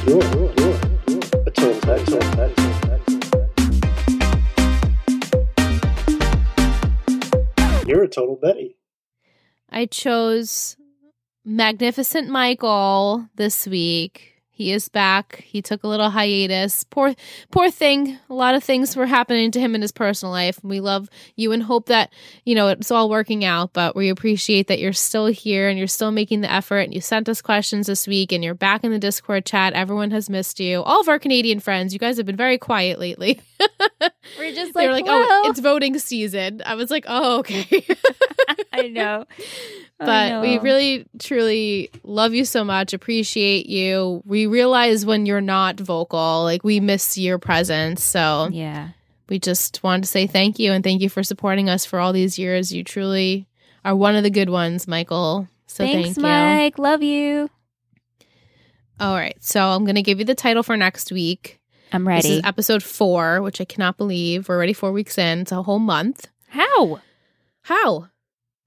[0.06, 0.93] You're, you're, you're,
[7.94, 8.76] you're a total Betty.
[9.70, 10.78] I chose
[11.46, 14.33] Magnificent Michael this week.
[14.56, 15.44] He is back.
[15.48, 16.84] He took a little hiatus.
[16.84, 17.16] Poor
[17.50, 18.20] poor thing.
[18.30, 20.60] A lot of things were happening to him in his personal life.
[20.64, 22.14] We love you and hope that,
[22.46, 25.88] you know, it's all working out, but we appreciate that you're still here and you're
[25.88, 28.92] still making the effort and you sent us questions this week and you're back in
[28.92, 29.74] the Discord chat.
[29.74, 30.84] Everyone has missed you.
[30.84, 33.42] All of our Canadian friends, you guys have been very quiet lately.
[34.38, 37.40] We're just like, were like, oh, "Hello." "Oh, it's voting season." I was like, "Oh,
[37.40, 37.86] okay."
[38.74, 39.26] I know.
[40.00, 40.62] but we know.
[40.62, 46.64] really truly love you so much appreciate you we realize when you're not vocal like
[46.64, 48.04] we miss your presence.
[48.04, 48.90] So Yeah.
[49.30, 52.14] we just wanted to say thank you and thank you for supporting us for all
[52.14, 52.72] these years.
[52.72, 53.48] You truly
[53.84, 55.48] are one of the good ones michael.
[55.68, 56.24] So Thanks, thank you.
[56.24, 56.78] Mike.
[56.78, 57.50] Love you.
[59.00, 59.36] all right.
[59.44, 61.60] So i'm going to give you the title for next week.
[61.92, 62.22] I'm ready.
[62.30, 64.48] this is episode four which i cannot believe.
[64.48, 65.40] We're already four weeks in.
[65.42, 66.28] It's a whole month.
[66.50, 67.02] How?
[67.64, 68.08] how?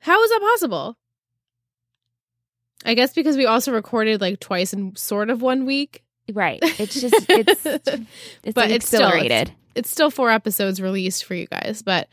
[0.00, 0.96] How is that possible
[2.84, 6.02] i guess because we also recorded like twice in sort of one week
[6.32, 6.58] Right.
[6.80, 9.52] It's just it's it's But it's still- accelerated.
[9.76, 12.08] it's still four episodes released for you guys but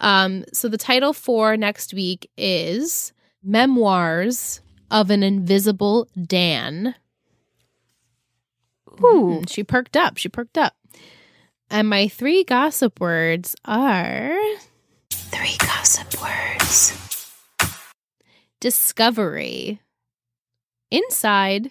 [0.00, 3.12] um so the title for next week is
[3.42, 4.60] memoirs
[4.90, 6.94] of an invisible dan
[9.02, 9.40] Ooh.
[9.42, 10.74] Mm, she perked up she perked up
[11.68, 14.38] and my three gossip words are
[15.10, 16.92] three gossip words
[18.60, 19.80] discovery
[20.90, 21.70] inside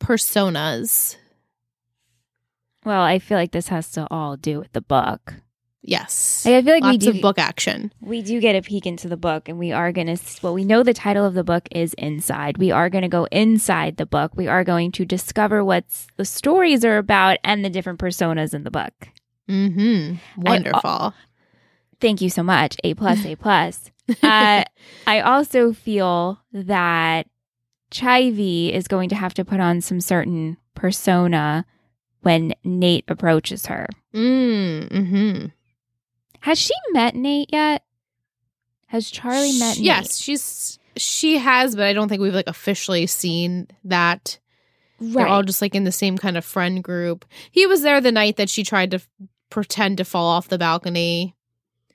[0.00, 1.16] personas
[2.84, 5.34] Well, I feel like this has to all do with the book.
[5.82, 8.62] yes Like, I feel like we lots do of book action we do get a
[8.62, 10.16] peek into the book, and we are gonna.
[10.42, 12.58] Well, we know the title of the book is Inside.
[12.58, 14.32] We are gonna go inside the book.
[14.36, 15.84] We are going to discover what
[16.16, 19.08] the stories are about and the different personas in the book.
[19.48, 20.42] Mm-hmm.
[20.42, 21.14] Wonderful.
[22.00, 22.76] Thank you so much.
[22.82, 23.90] A plus, A plus.
[24.22, 24.64] Uh,
[25.06, 27.28] I also feel that
[27.92, 31.64] Chivy is going to have to put on some certain persona
[32.22, 33.86] when Nate approaches her.
[34.14, 35.46] mm, mm-hmm.
[36.40, 37.84] Has she met Nate yet?
[38.86, 39.84] Has Charlie met Nate?
[39.84, 44.38] Yes, she's she has, but I don't think we've like officially seen that.
[45.00, 47.24] They're all just like in the same kind of friend group.
[47.50, 49.08] He was there the night that she tried to f-
[49.50, 51.34] pretend to fall off the balcony.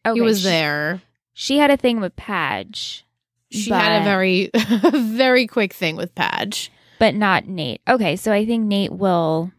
[0.05, 1.01] Okay, he was she- there.
[1.33, 3.03] She had a thing with Padge,
[3.51, 4.49] She had a very
[4.93, 6.69] very quick thing with Padge.
[6.99, 7.81] but not Nate.
[7.87, 9.51] Okay, so I think Nate will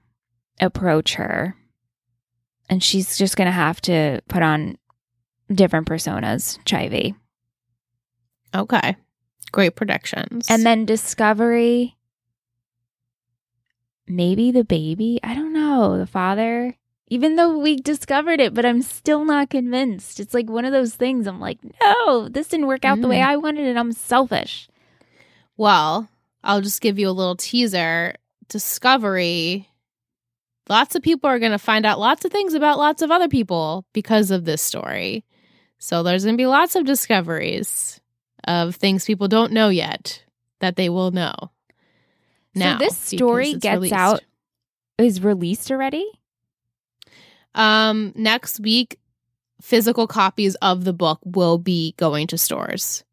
[0.60, 1.56] approach her,
[2.68, 4.76] and she's just gonna have to put on
[5.52, 7.14] different personas, Chivy,
[8.54, 8.96] Okay.
[9.52, 10.46] Great predictions.
[10.50, 11.96] and then Discovery.
[14.06, 15.20] Maybe the baby.
[15.22, 15.98] I don't know.
[15.98, 16.74] The father.
[17.10, 20.20] Even though we discovered it, but I'm still not convinced.
[20.20, 21.26] It's like one of those things.
[21.26, 23.26] I'm like, no, this didn't work out the way Mm.
[23.26, 23.76] I wanted it.
[23.76, 24.68] I'm selfish.
[25.56, 26.08] Well,
[26.44, 28.14] I'll just give you a little teaser.
[28.48, 29.68] Discovery.
[30.68, 33.28] Lots of people are going to find out lots of things about lots of other
[33.28, 35.24] people because of this story.
[35.78, 38.00] So there's going to be lots of discoveries
[38.44, 40.24] of things people don't know yet
[40.60, 41.34] that they will know.
[42.54, 43.94] Now, so this story gets released.
[43.94, 44.22] out
[44.98, 46.06] is released already.
[47.54, 48.98] Um, next week,
[49.60, 53.04] physical copies of the book will be going to stores.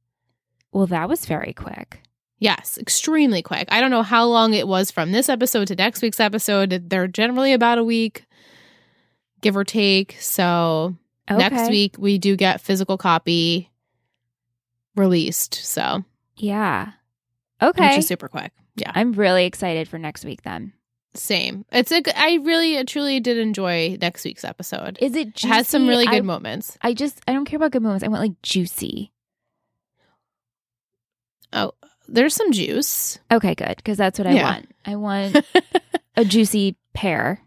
[0.71, 2.01] Well, that was very quick.
[2.37, 3.67] Yes, extremely quick.
[3.71, 6.89] I don't know how long it was from this episode to next week's episode.
[6.89, 8.25] They're generally about a week,
[9.41, 10.17] give or take.
[10.19, 10.97] So
[11.29, 13.71] next week we do get physical copy
[14.95, 15.55] released.
[15.55, 16.03] So
[16.35, 16.91] Yeah.
[17.61, 17.89] Okay.
[17.89, 18.51] Which is super quick.
[18.75, 20.73] Yeah, I'm really excited for next week then.
[21.17, 21.65] Same.
[21.71, 22.01] It's a.
[22.15, 24.97] I really, uh, truly did enjoy next week's episode.
[25.01, 26.77] Is it It has some really I, good moments.
[26.81, 28.03] I just I don't care about good moments.
[28.03, 29.11] I want like juicy.
[31.53, 31.71] Oh,
[32.07, 33.19] there's some juice.
[33.31, 34.43] Okay, good because that's what I Yeah.
[34.51, 34.75] want.
[34.85, 35.45] I want
[36.17, 37.41] a juicy pear.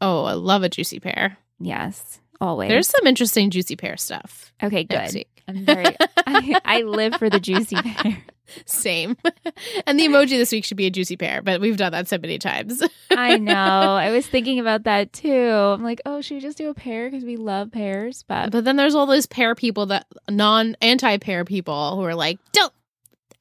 [0.00, 1.38] oh, I love a juicy pear.
[1.60, 2.68] Yes, always.
[2.68, 5.24] There's some interesting juicy pear stuff okay, good.
[5.48, 5.96] I'm very.
[6.26, 8.22] I, I live for the juicy pear.
[8.66, 9.16] Same.
[9.86, 12.18] and the emoji this week should be a juicy pear, but we've done that so
[12.18, 12.82] many times.
[13.10, 13.54] I know.
[13.54, 15.30] I was thinking about that too.
[15.32, 18.24] I'm like, oh, should we just do a pear because we love pears?
[18.26, 22.14] But but then there's all those pear people that non anti pear people who are
[22.14, 22.72] like, don't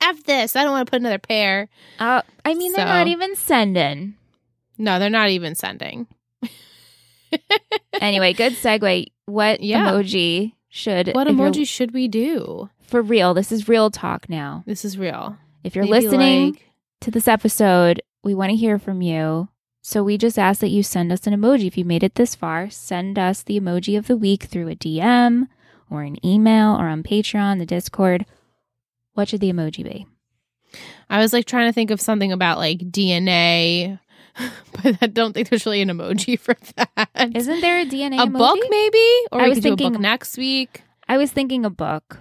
[0.02, 0.56] F this.
[0.56, 1.70] I don't want to put another pear.
[2.00, 4.16] uh, I mean, they're not even sending.
[4.78, 6.08] No, they're not even sending.
[8.02, 9.06] Anyway, good segue.
[9.26, 9.92] What Yeah.
[9.92, 12.70] emoji should What emoji should we do?
[12.92, 13.34] For real?
[13.34, 14.64] This is real talk now.
[14.68, 15.38] This is real.
[15.64, 16.70] If you're Maybe listening like-
[17.02, 19.50] to this episode, we want to hear from you.
[19.82, 21.66] So we just ask that you send us an emoji.
[21.66, 24.76] If you made it this far, send us the emoji of the week through a
[24.76, 25.48] DM
[25.90, 28.26] or an email or on Patreon, the Discord.
[29.14, 30.06] What should the emoji be?
[31.10, 34.00] I was like trying to think of something about like DNA,
[34.84, 37.32] but I don't think there's really an emoji for that.
[37.36, 38.38] Isn't there a DNA a emoji?
[38.38, 39.08] book maybe?
[39.32, 40.84] Or I was could do a thinking- book next week.
[41.10, 42.20] I was thinking a book.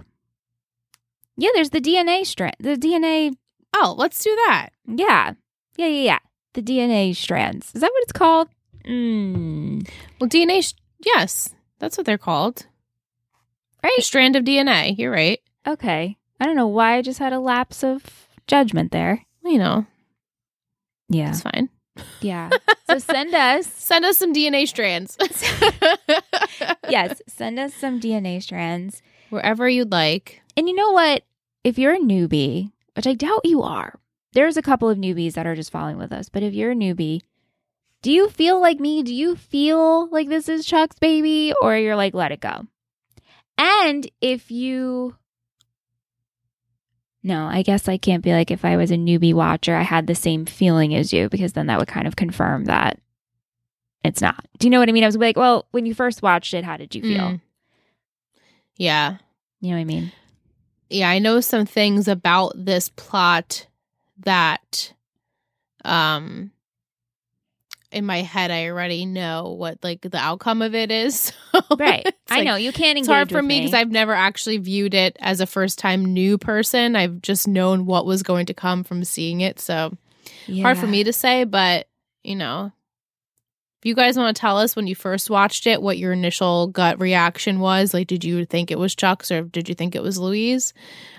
[1.41, 2.55] Yeah, there's the DNA strand.
[2.59, 3.33] The DNA.
[3.73, 4.69] Oh, let's do that.
[4.85, 5.33] Yeah.
[5.75, 6.19] Yeah, yeah, yeah.
[6.53, 7.71] The DNA strands.
[7.73, 8.49] Is that what it's called?
[8.87, 9.89] Mm.
[10.19, 10.73] Well, DNA, sh-
[11.03, 12.67] yes, that's what they're called.
[13.83, 13.97] Right.
[13.97, 14.95] A strand of DNA.
[14.99, 15.39] You're right.
[15.65, 16.15] Okay.
[16.39, 18.03] I don't know why I just had a lapse of
[18.45, 19.25] judgment there.
[19.43, 19.85] You know,
[21.09, 21.29] Yeah.
[21.29, 21.69] it's fine.
[22.21, 22.49] Yeah.
[22.91, 25.17] So send us, Send us some DNA strands.
[26.89, 29.01] yes, send us some DNA strands.
[29.29, 30.41] Wherever you'd like.
[30.57, 31.23] And you know what?
[31.63, 33.99] If you're a newbie, which I doubt you are,
[34.33, 36.29] there's a couple of newbies that are just following with us.
[36.29, 37.21] But if you're a newbie,
[38.01, 39.03] do you feel like me?
[39.03, 41.53] Do you feel like this is Chuck's baby?
[41.61, 42.65] Or you're like, let it go?
[43.57, 45.15] And if you.
[47.23, 50.07] No, I guess I can't be like if I was a newbie watcher, I had
[50.07, 52.99] the same feeling as you, because then that would kind of confirm that
[54.03, 54.43] it's not.
[54.57, 55.03] Do you know what I mean?
[55.03, 57.21] I was like, well, when you first watched it, how did you feel?
[57.21, 57.41] Mm.
[58.77, 59.17] Yeah.
[59.59, 60.11] You know what I mean?
[60.91, 63.67] Yeah, I know some things about this plot
[64.19, 64.93] that
[65.83, 66.51] um
[67.91, 71.33] in my head I already know what like the outcome of it is.
[71.77, 72.03] Right.
[72.05, 75.17] it's, I know you can't It's hard for me because I've never actually viewed it
[75.19, 76.95] as a first time new person.
[76.95, 79.59] I've just known what was going to come from seeing it.
[79.59, 79.97] So
[80.61, 81.87] hard for me to say, but
[82.23, 82.71] you know,
[83.81, 86.67] if you guys want to tell us when you first watched it, what your initial
[86.67, 90.03] gut reaction was, like, did you think it was Chuck's or did you think it
[90.03, 90.73] was Louise?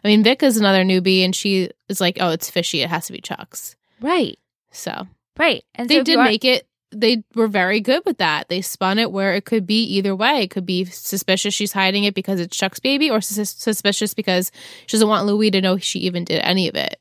[0.05, 2.81] I mean, Vic is another newbie, and she is like, "Oh, it's fishy.
[2.83, 4.39] It has to be Chuck's." Right.
[4.71, 5.09] So
[5.39, 5.65] Right.
[5.75, 6.67] And they you did are- make it.
[6.95, 8.49] They were very good with that.
[8.51, 10.43] They spun it where it could be either way.
[10.43, 14.53] It could be suspicious she's hiding it because it's Chuck's baby, or sus- suspicious because
[14.87, 17.01] she doesn't want Louis to know she even did any of it.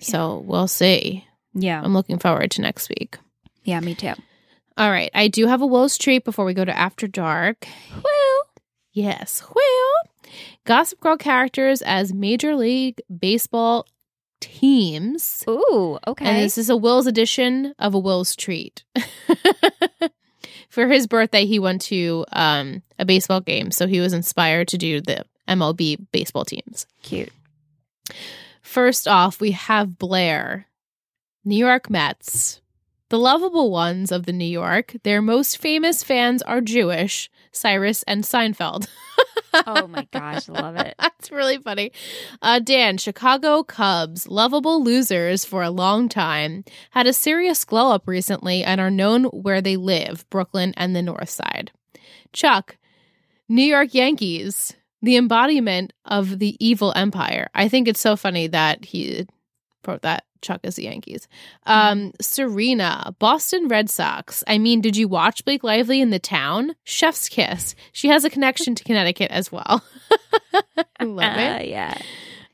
[0.00, 1.26] So we'll see.
[1.54, 1.80] Yeah.
[1.82, 3.18] I'm looking forward to next week.
[3.62, 4.14] Yeah, me too.
[4.76, 5.10] All right.
[5.14, 7.66] I do have a Will's treat before we go to After Dark.
[8.02, 8.44] Well,
[8.92, 9.42] Yes.
[9.54, 10.32] Will.
[10.64, 13.86] Gossip Girl characters as Major League Baseball
[14.40, 15.44] teams.
[15.48, 16.24] ooh, okay.
[16.26, 18.84] And this is a Will's edition of a Will's treat.
[20.68, 23.70] For his birthday, he went to um, a baseball game.
[23.70, 26.86] So he was inspired to do the MLB baseball teams.
[27.02, 27.30] Cute.
[28.62, 30.66] First off, we have Blair,
[31.44, 32.61] New York Mets.
[33.12, 34.96] The lovable ones of the New York.
[35.02, 38.88] Their most famous fans are Jewish, Cyrus and Seinfeld.
[39.66, 40.94] Oh my gosh, love it.
[40.98, 41.92] That's really funny.
[42.40, 48.08] Uh, Dan, Chicago Cubs, lovable losers for a long time, had a serious glow up
[48.08, 51.70] recently and are known where they live Brooklyn and the North Side.
[52.32, 52.78] Chuck,
[53.46, 57.50] New York Yankees, the embodiment of the evil empire.
[57.54, 59.26] I think it's so funny that he
[59.86, 60.24] wrote that.
[60.40, 61.28] Chuck is the Yankees.
[61.66, 64.42] Um, Serena, Boston Red Sox.
[64.46, 66.74] I mean, did you watch Blake Lively in the town?
[66.84, 67.74] Chef's kiss.
[67.92, 69.84] She has a connection to Connecticut as well.
[70.98, 71.60] I love it.
[71.60, 71.96] Uh, yeah.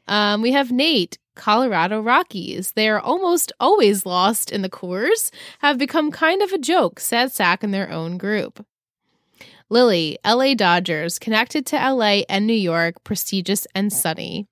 [0.06, 2.72] Um, we have Nate, Colorado Rockies.
[2.72, 7.32] They are almost always lost in the Coors, have become kind of a joke, sad
[7.32, 8.64] sack in their own group.
[9.70, 14.46] Lily, LA Dodgers, connected to LA and New York, prestigious and sunny.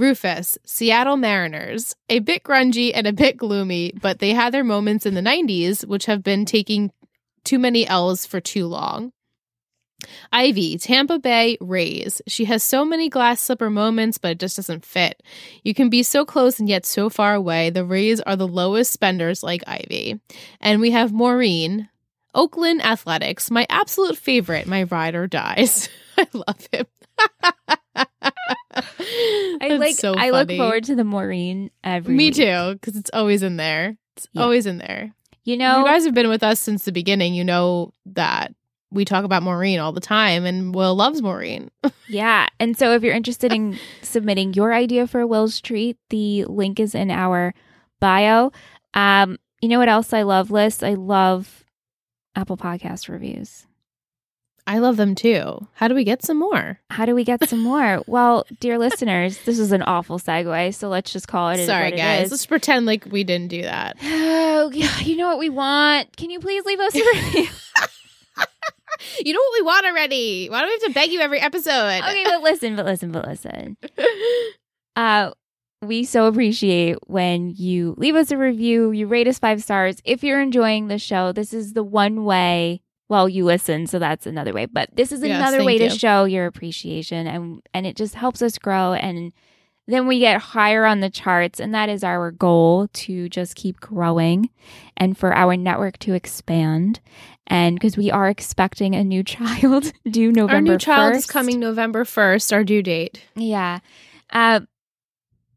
[0.00, 5.04] Rufus, Seattle Mariners, a bit grungy and a bit gloomy, but they had their moments
[5.04, 6.90] in the 90s, which have been taking
[7.44, 9.12] too many L's for too long.
[10.32, 12.22] Ivy, Tampa Bay Rays.
[12.26, 15.22] She has so many glass slipper moments, but it just doesn't fit.
[15.62, 17.68] You can be so close and yet so far away.
[17.68, 20.20] The Rays are the lowest spenders like Ivy.
[20.60, 21.90] And we have Maureen,
[22.34, 25.90] Oakland Athletics, my absolute favorite, my ride or dies.
[26.18, 26.86] I love him.
[29.62, 32.34] I like so I look forward to the Maureen every Me week.
[32.34, 33.96] too, because it's always in there.
[34.16, 34.42] It's Yeah.
[34.42, 35.12] always in there.
[35.44, 37.34] You know, you guys have been with us since the beginning.
[37.34, 38.54] You know that
[38.92, 41.70] we talk about Maureen all the time, and Will loves Maureen.
[42.08, 42.48] yeah.
[42.58, 46.78] And so if you're interested in submitting your idea for a Will's treat, the link
[46.80, 47.54] is in our
[48.00, 48.50] bio.
[48.94, 50.82] Um, you know what else I love, Liz?
[50.82, 51.64] I love
[52.36, 53.66] Apple Podcast reviews.
[54.66, 55.66] I love them too.
[55.74, 56.80] How do we get some more?
[56.90, 58.02] How do we get some more?
[58.06, 61.66] well, dear listeners, this is an awful segue, so let's just call it.
[61.66, 62.26] Sorry, it guys.
[62.26, 62.30] is.
[62.30, 63.96] Let's pretend like we didn't do that.
[64.60, 66.14] Oh, yeah, you know what we want?
[66.18, 67.46] Can you please leave us a review?
[69.24, 70.48] You know what we want already.
[70.48, 72.02] Why do we have to beg you every episode?
[72.02, 73.78] okay, but listen, but listen, but listen.
[74.94, 75.30] Uh,
[75.82, 79.96] we so appreciate when you leave us a review, you rate us five stars.
[80.04, 82.82] If you're enjoying the show, this is the one way.
[83.10, 84.66] Well, you listen, so that's another way.
[84.66, 88.40] But this is Yes, another way to show your appreciation, and and it just helps
[88.40, 89.32] us grow, and
[89.88, 93.80] then we get higher on the charts, and that is our goal to just keep
[93.80, 94.48] growing,
[94.96, 97.00] and for our network to expand,
[97.48, 100.54] and because we are expecting a new child due November.
[100.54, 101.16] Our new child 1st.
[101.16, 103.24] is coming November 1st, our due date.
[103.34, 103.80] Yeah.
[104.32, 104.60] Uh,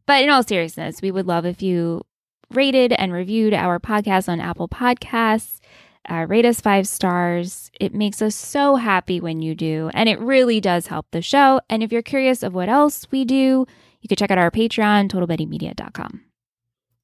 [0.08, 2.02] but in all seriousness, we would love if you
[2.50, 5.60] rated and reviewed our podcast on Apple Podcasts.
[6.10, 7.72] Uh, rate us five stars.
[7.80, 11.62] It makes us so happy when you do, and it really does help the show.
[11.70, 13.66] And if you're curious of what else we do,
[14.02, 16.22] you can check out our Patreon, totalbettymedia.com.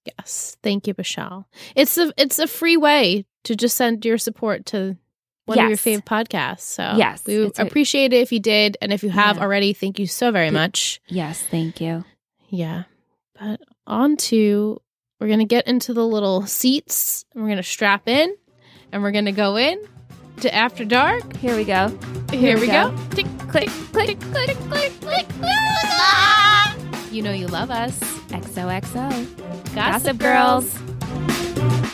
[0.06, 0.58] Yes.
[0.64, 1.48] Thank you, Michelle.
[1.76, 4.98] It's a it's a free way to just send your support to
[5.46, 5.84] one of your Yes.
[5.84, 6.62] fave podcasts.
[6.62, 8.78] So Yes, we appreciate it if you did.
[8.82, 9.44] And if you have Yeah.
[9.44, 11.00] already, thank you so very much.
[11.08, 12.06] Yes, thank you.
[12.50, 12.84] Yeah.
[13.40, 14.82] But on to
[15.20, 18.34] we're gonna get into the little seats and we're gonna strap in
[18.92, 19.80] and we're gonna go in
[20.42, 21.36] to after dark.
[21.38, 21.90] Here we go.
[22.32, 22.92] Here, we we go.
[22.92, 22.98] go.
[23.16, 25.26] Tick, Click, click, click, click, click.
[27.12, 27.98] You know you love us.
[28.30, 29.10] XOXO.
[29.74, 30.78] Gossip, Gossip Girls.
[30.78, 31.90] Girls.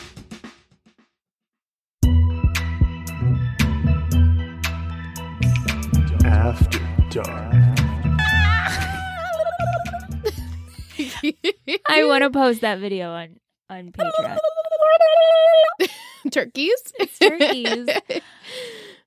[6.25, 6.79] After
[7.09, 7.53] dark.
[11.87, 13.37] I want to post that video on
[13.69, 14.37] on Patreon.
[16.32, 16.82] turkeys.
[17.19, 17.88] turkeys.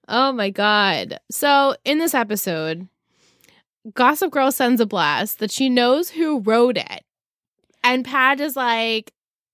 [0.08, 1.18] oh my god.
[1.30, 2.88] So in this episode,
[3.94, 7.04] Gossip Girl sends a blast that she knows who wrote it.
[7.84, 9.12] And Pad is like,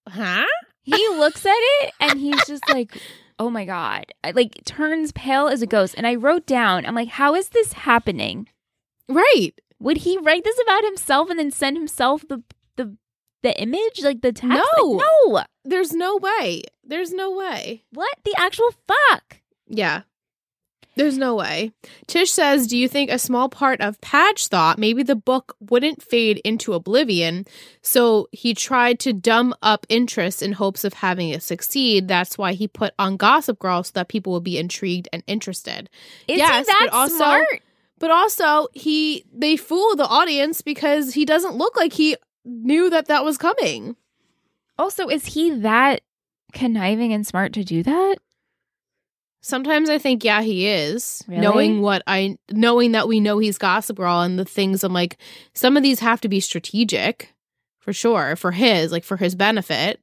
[0.08, 0.44] huh?
[0.82, 3.00] He looks at it and he's just like,
[3.38, 5.94] "Oh my god!" I, like turns pale as a ghost.
[5.96, 8.48] And I wrote down, I'm like, "How is this happening?
[9.08, 9.52] Right.
[9.80, 12.42] Would he write this about himself and then send himself the
[12.76, 12.96] the
[13.42, 14.54] the image, like the text?
[14.54, 15.00] Like, No.
[15.28, 15.42] no.
[15.64, 16.62] There's no way.
[16.86, 17.84] There's no way.
[17.90, 19.38] What the actual fuck?
[19.66, 20.02] Yeah.
[20.96, 21.72] There's no way.
[22.06, 26.02] Tish says, Do you think a small part of Padge thought maybe the book wouldn't
[26.02, 27.46] fade into oblivion?
[27.82, 32.06] So he tried to dumb up interest in hopes of having it succeed.
[32.06, 35.90] That's why he put on Gossip Girl so that people would be intrigued and interested.
[36.28, 37.62] Is Yes, but also- smart?
[37.98, 43.06] But also, he they fool the audience because he doesn't look like he knew that
[43.06, 43.96] that was coming.
[44.78, 46.02] Also, is he that
[46.54, 48.16] conniving and smart to do that?
[49.42, 51.22] Sometimes I think, yeah, he is.
[51.28, 51.42] Really?
[51.42, 55.18] Knowing what I knowing that we know he's Gossip Girl and the things I'm like,
[55.52, 57.34] some of these have to be strategic
[57.78, 60.00] for sure, for his, like for his benefit.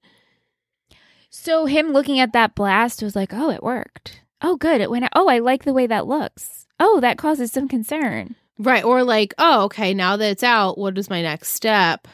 [1.32, 4.22] So him looking at that blast was like, "Oh, it worked.
[4.42, 4.82] Oh, good.
[4.82, 5.06] It went.
[5.06, 5.12] out.
[5.16, 6.68] Oh, I like the way that looks.
[6.80, 8.84] Oh, that causes some concern." Right.
[8.84, 12.08] Or like, oh, okay, now that it's out, what is my next step?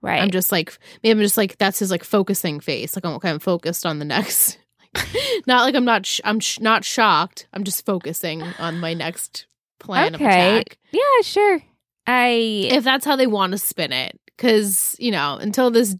[0.00, 0.22] Right.
[0.22, 2.94] I'm just like maybe I'm just like that's his like focusing face.
[2.96, 4.58] Like I'm okay, I'm focused on the next
[5.46, 7.46] not like I'm not sh- I'm sh- not shocked.
[7.52, 9.46] I'm just focusing on my next
[9.80, 10.60] plan of Okay.
[10.60, 10.78] attack.
[10.92, 11.60] yeah, sure.
[12.06, 12.28] I
[12.70, 15.96] if that's how they want to spin it because you know until this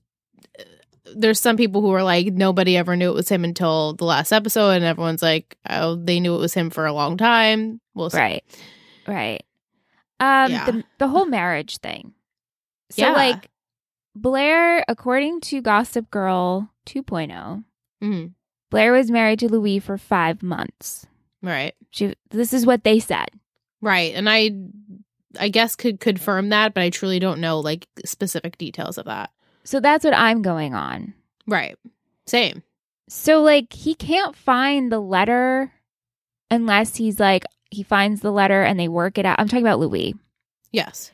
[1.16, 4.30] there's some people who are like nobody ever knew it was him until the last
[4.32, 8.10] episode and everyone's like oh they knew it was him for a long time we'll
[8.10, 8.18] see.
[8.18, 8.44] right,
[9.06, 9.42] right.
[10.20, 10.64] Um, Yeah.
[10.66, 12.12] the the whole marriage thing.
[12.90, 13.12] So Yeah.
[13.12, 13.48] like
[14.14, 17.64] Blair, according to Gossip Girl 2.0,
[18.02, 18.32] Mhm.
[18.70, 21.06] Blair was married to Louis for five months.
[21.42, 22.14] right She.
[22.30, 23.28] This is what they said.
[23.80, 24.50] right and i
[25.38, 29.30] i guess could confirm that but i truly don't know like specific details of that
[29.62, 31.14] So that's what I'm going on.
[31.46, 31.76] right
[32.26, 32.62] same
[33.08, 35.72] So like he can't find the letter
[36.50, 39.38] unless he's like he finds the letter and they work it out.
[39.38, 40.14] I'm talking about Louis.
[40.72, 41.12] yes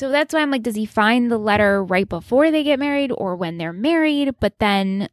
[0.00, 3.12] So that's why I'm like, does he find the letter right before they get married
[3.14, 4.34] or when they're married?
[4.40, 5.10] But then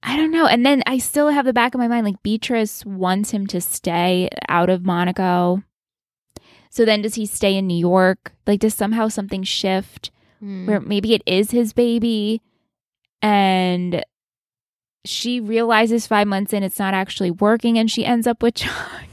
[0.00, 0.46] I don't know.
[0.46, 3.60] And then I still have the back of my mind like Beatrice wants him to
[3.60, 5.64] stay out of Monaco.
[6.70, 8.32] So then does he stay in New York?
[8.46, 10.68] Like does somehow something shift Mm.
[10.68, 12.40] where maybe it is his baby
[13.20, 14.04] and
[15.04, 19.07] she realizes 5 months in it's not actually working and she ends up with Chuck.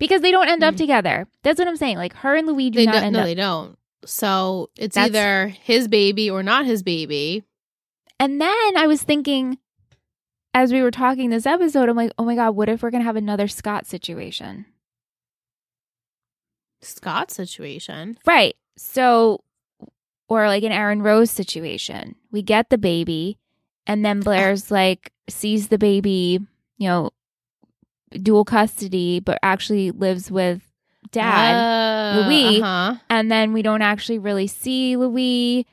[0.00, 0.78] Because they don't end up Mm.
[0.78, 1.28] together.
[1.44, 1.96] That's what I'm saying.
[1.98, 3.24] Like her and Louis do they not don't end no up.
[3.26, 7.44] they don't so it's That's- either his baby or not his baby
[8.18, 9.58] And then I was thinking,
[10.52, 13.00] as we were talking this episode, I'm like, oh my God, what if we're going
[13.02, 14.66] to have another Scott situation?
[16.82, 18.56] scott situation Right.
[18.76, 19.44] So,
[20.28, 22.14] or like an Aaron Rose situation.
[22.30, 23.38] We get the baby,
[23.86, 26.40] and then Blair's like, sees the baby,
[26.78, 27.10] you know,
[28.10, 30.62] dual custody, but actually lives with
[31.12, 31.54] dad.
[31.54, 32.60] Uh, Louis.
[32.62, 32.96] uh-huh.
[33.08, 35.66] and then we don't actually really see Louis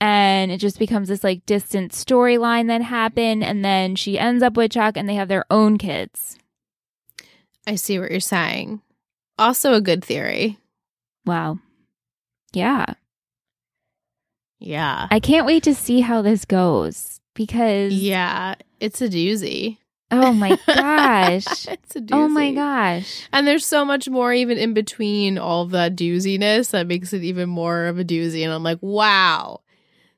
[0.00, 4.56] and it just becomes this like distant storyline that happened and then she ends up
[4.56, 6.38] with Chuck and they have their own kids.
[7.66, 8.80] I see what you're saying.
[9.38, 10.58] Also a good theory.
[11.26, 11.58] Wow.
[12.52, 12.86] Yeah.
[14.58, 15.06] Yeah.
[15.10, 18.54] I can't wait to see how this goes because Yeah.
[18.80, 19.78] It's a doozy.
[20.10, 21.66] Oh my gosh.
[21.68, 22.08] it's a doozy.
[22.12, 23.28] oh my gosh.
[23.32, 27.22] And there's so much more even in between all of that dooziness that makes it
[27.24, 28.42] even more of a doozy.
[28.44, 29.60] And I'm like, wow,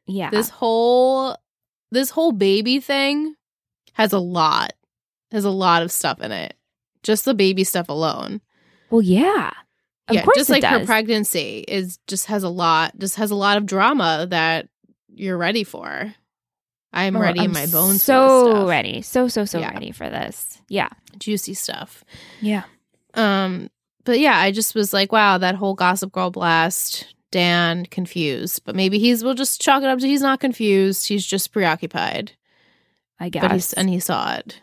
[0.07, 0.31] Yeah.
[0.31, 1.37] this whole
[1.91, 3.35] this whole baby thing
[3.95, 4.73] has a lot,
[5.33, 6.55] has a lot of stuff in it.
[7.03, 8.41] Just the baby stuff alone.
[8.91, 9.51] Well, yeah.
[10.09, 13.37] Of yeah, course just like her pregnancy is just has a lot, just has a
[13.37, 14.69] lot of drama that
[15.15, 16.15] you're ready for.
[16.93, 18.03] I'm Oh, ready in I'm my bones.
[18.03, 18.69] So stuff.
[18.69, 19.03] ready.
[19.03, 19.71] So, so, so Yeah.
[19.73, 20.61] ready for this.
[20.69, 20.89] Yeah.
[21.19, 22.05] juicy stuff.
[22.41, 22.63] Yeah.
[23.15, 23.69] Um,
[24.05, 27.15] but yeah, I just was like, wow, that whole Gossip Girl blast.
[27.33, 29.23] Dan confused, but maybe he's.
[29.23, 31.07] We'll just chalk it up to he's not confused.
[31.07, 32.33] He's just preoccupied.
[33.21, 33.43] I guess.
[33.43, 34.61] But he's and he saw it.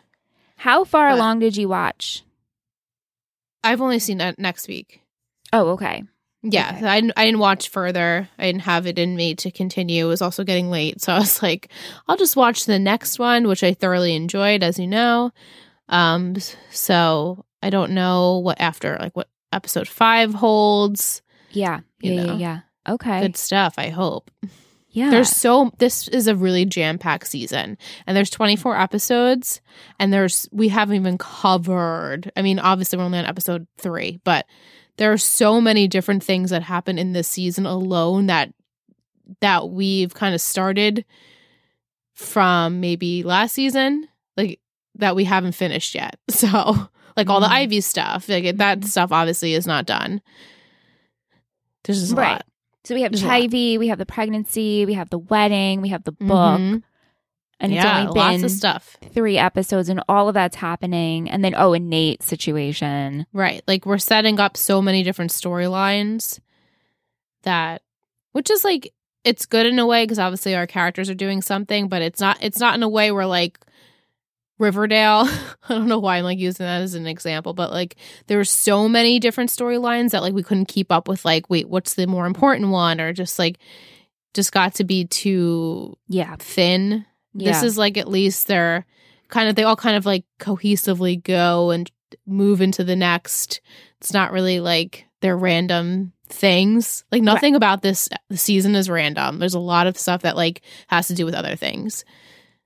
[0.56, 2.24] How far but- along did you watch?
[3.64, 5.00] I've only seen it next week.
[5.50, 6.04] Oh, okay.
[6.42, 6.86] Yeah, Okay.
[6.86, 8.28] I, didn't- I didn't watch further.
[8.38, 10.04] I didn't have it in me to continue.
[10.06, 11.68] It was also getting late, so I was like,
[12.06, 15.32] I'll just watch the next one, which I thoroughly enjoyed, as you know.
[15.88, 16.36] Um,
[16.70, 21.22] so I don't know what after like what episode five holds.
[21.50, 21.80] Yeah.
[22.00, 22.22] You Yeah.
[22.24, 22.32] know.
[22.34, 22.60] Yeah.
[22.86, 22.92] Yeah.
[22.94, 23.20] Okay.
[23.22, 23.74] Good stuff.
[23.78, 24.30] I hope.
[24.90, 25.10] Yeah.
[25.10, 27.76] There's so this is a really jam packed season,
[28.06, 29.60] and there's 24 episodes,
[29.98, 32.30] and there's we haven't even covered.
[32.36, 34.46] I mean, obviously we're only on episode three, but
[34.98, 38.52] there are so many different things that happen in this season alone that
[39.40, 41.04] that we've kind of started
[42.14, 44.60] from maybe last season, like
[44.96, 46.18] that we haven't finished yet.
[46.30, 47.52] So, like all the Mhm.
[47.52, 48.84] Ivy stuff, like that Mhm.
[48.86, 50.20] stuff obviously is not done.
[51.84, 52.32] There's just a Right.
[52.32, 52.44] lot.
[52.84, 53.34] so we have There's a lot.
[53.34, 56.82] Ivy, we have the pregnancy, we have the wedding, we have the book, Mhm.
[57.60, 58.96] And it's yeah, only lots been of stuff.
[59.12, 61.28] three episodes, and all of that's happening.
[61.30, 63.26] And then, oh, and Nate's situation.
[63.32, 63.62] Right.
[63.66, 66.38] Like we're setting up so many different storylines
[67.42, 67.82] that
[68.32, 68.92] which is like
[69.24, 72.38] it's good in a way because obviously our characters are doing something, but it's not
[72.40, 73.58] it's not in a way where like
[74.58, 75.24] Riverdale,
[75.68, 77.96] I don't know why I'm like using that as an example, but like
[78.26, 81.68] there were so many different storylines that like we couldn't keep up with like wait,
[81.68, 83.58] what's the more important one or just like
[84.34, 86.36] just got to be too Yeah.
[86.38, 87.04] thin
[87.34, 87.52] Yeah.
[87.52, 88.86] this is like at least they're
[89.28, 91.90] kind of they all kind of like cohesively go and
[92.26, 93.60] move into the next.
[94.00, 97.04] It's not really like they're random things.
[97.10, 99.38] Like nothing about this season is random.
[99.38, 102.04] There's a lot of stuff that like has to do with other things.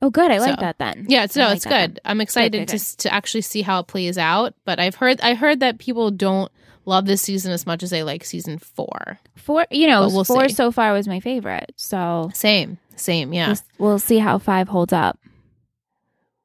[0.01, 0.31] oh, good.
[0.31, 1.07] I like that then.
[1.09, 1.91] Yeah, it's I no, like it's that then.
[1.91, 2.01] good.
[2.05, 4.55] I'm excited good, to to actually see how it plays out.
[4.65, 6.51] But I've heard I heard that people don't
[6.85, 9.19] love this season as much as I like season four.
[9.37, 10.55] Four, you know, we'll four see.
[10.55, 11.73] so far was my favorite.
[11.77, 13.55] So Same, same, yeah.
[13.79, 15.19] we'll, we'll see how five holds up.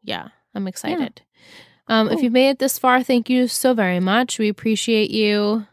[0.03, 1.21] yeah, I'm excited.
[1.89, 4.39] Um, If you've made it this far, thank you so very much.
[4.39, 5.65] We appreciate you,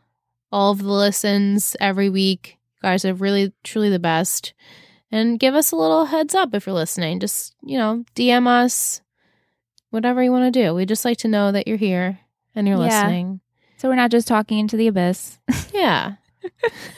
[0.53, 2.57] all of the listens every week.
[2.77, 4.53] You guys are really, truly the best.
[5.11, 7.19] And give us a little heads up if you're listening.
[7.21, 9.01] Just, you know, DM us,
[9.91, 10.73] whatever you want to do.
[10.75, 12.19] We just like to know that you're here
[12.55, 12.85] and you're Yeah.
[13.03, 13.41] listening.
[13.85, 15.37] So we're not just talking into the abyss.
[15.75, 16.15] Yeah.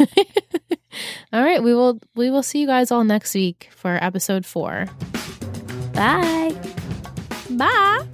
[1.32, 4.86] all right, we will we will see you guys all next week for episode 4.
[5.94, 6.54] Bye.
[7.50, 8.06] Bye.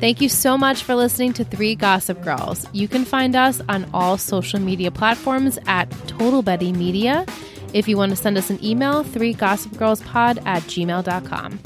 [0.00, 2.66] Thank you so much for listening to Three Gossip Girls.
[2.72, 7.24] You can find us on all social media platforms at Total Betty Media.
[7.74, 11.60] If you want to send us an email, three gossipgirlspod at gmail.com.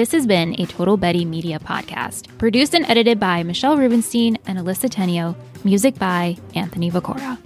[0.00, 4.58] This has been a Total Betty Media podcast, produced and edited by Michelle Rubenstein and
[4.58, 7.36] Alyssa Tenio, music by Anthony Viccora.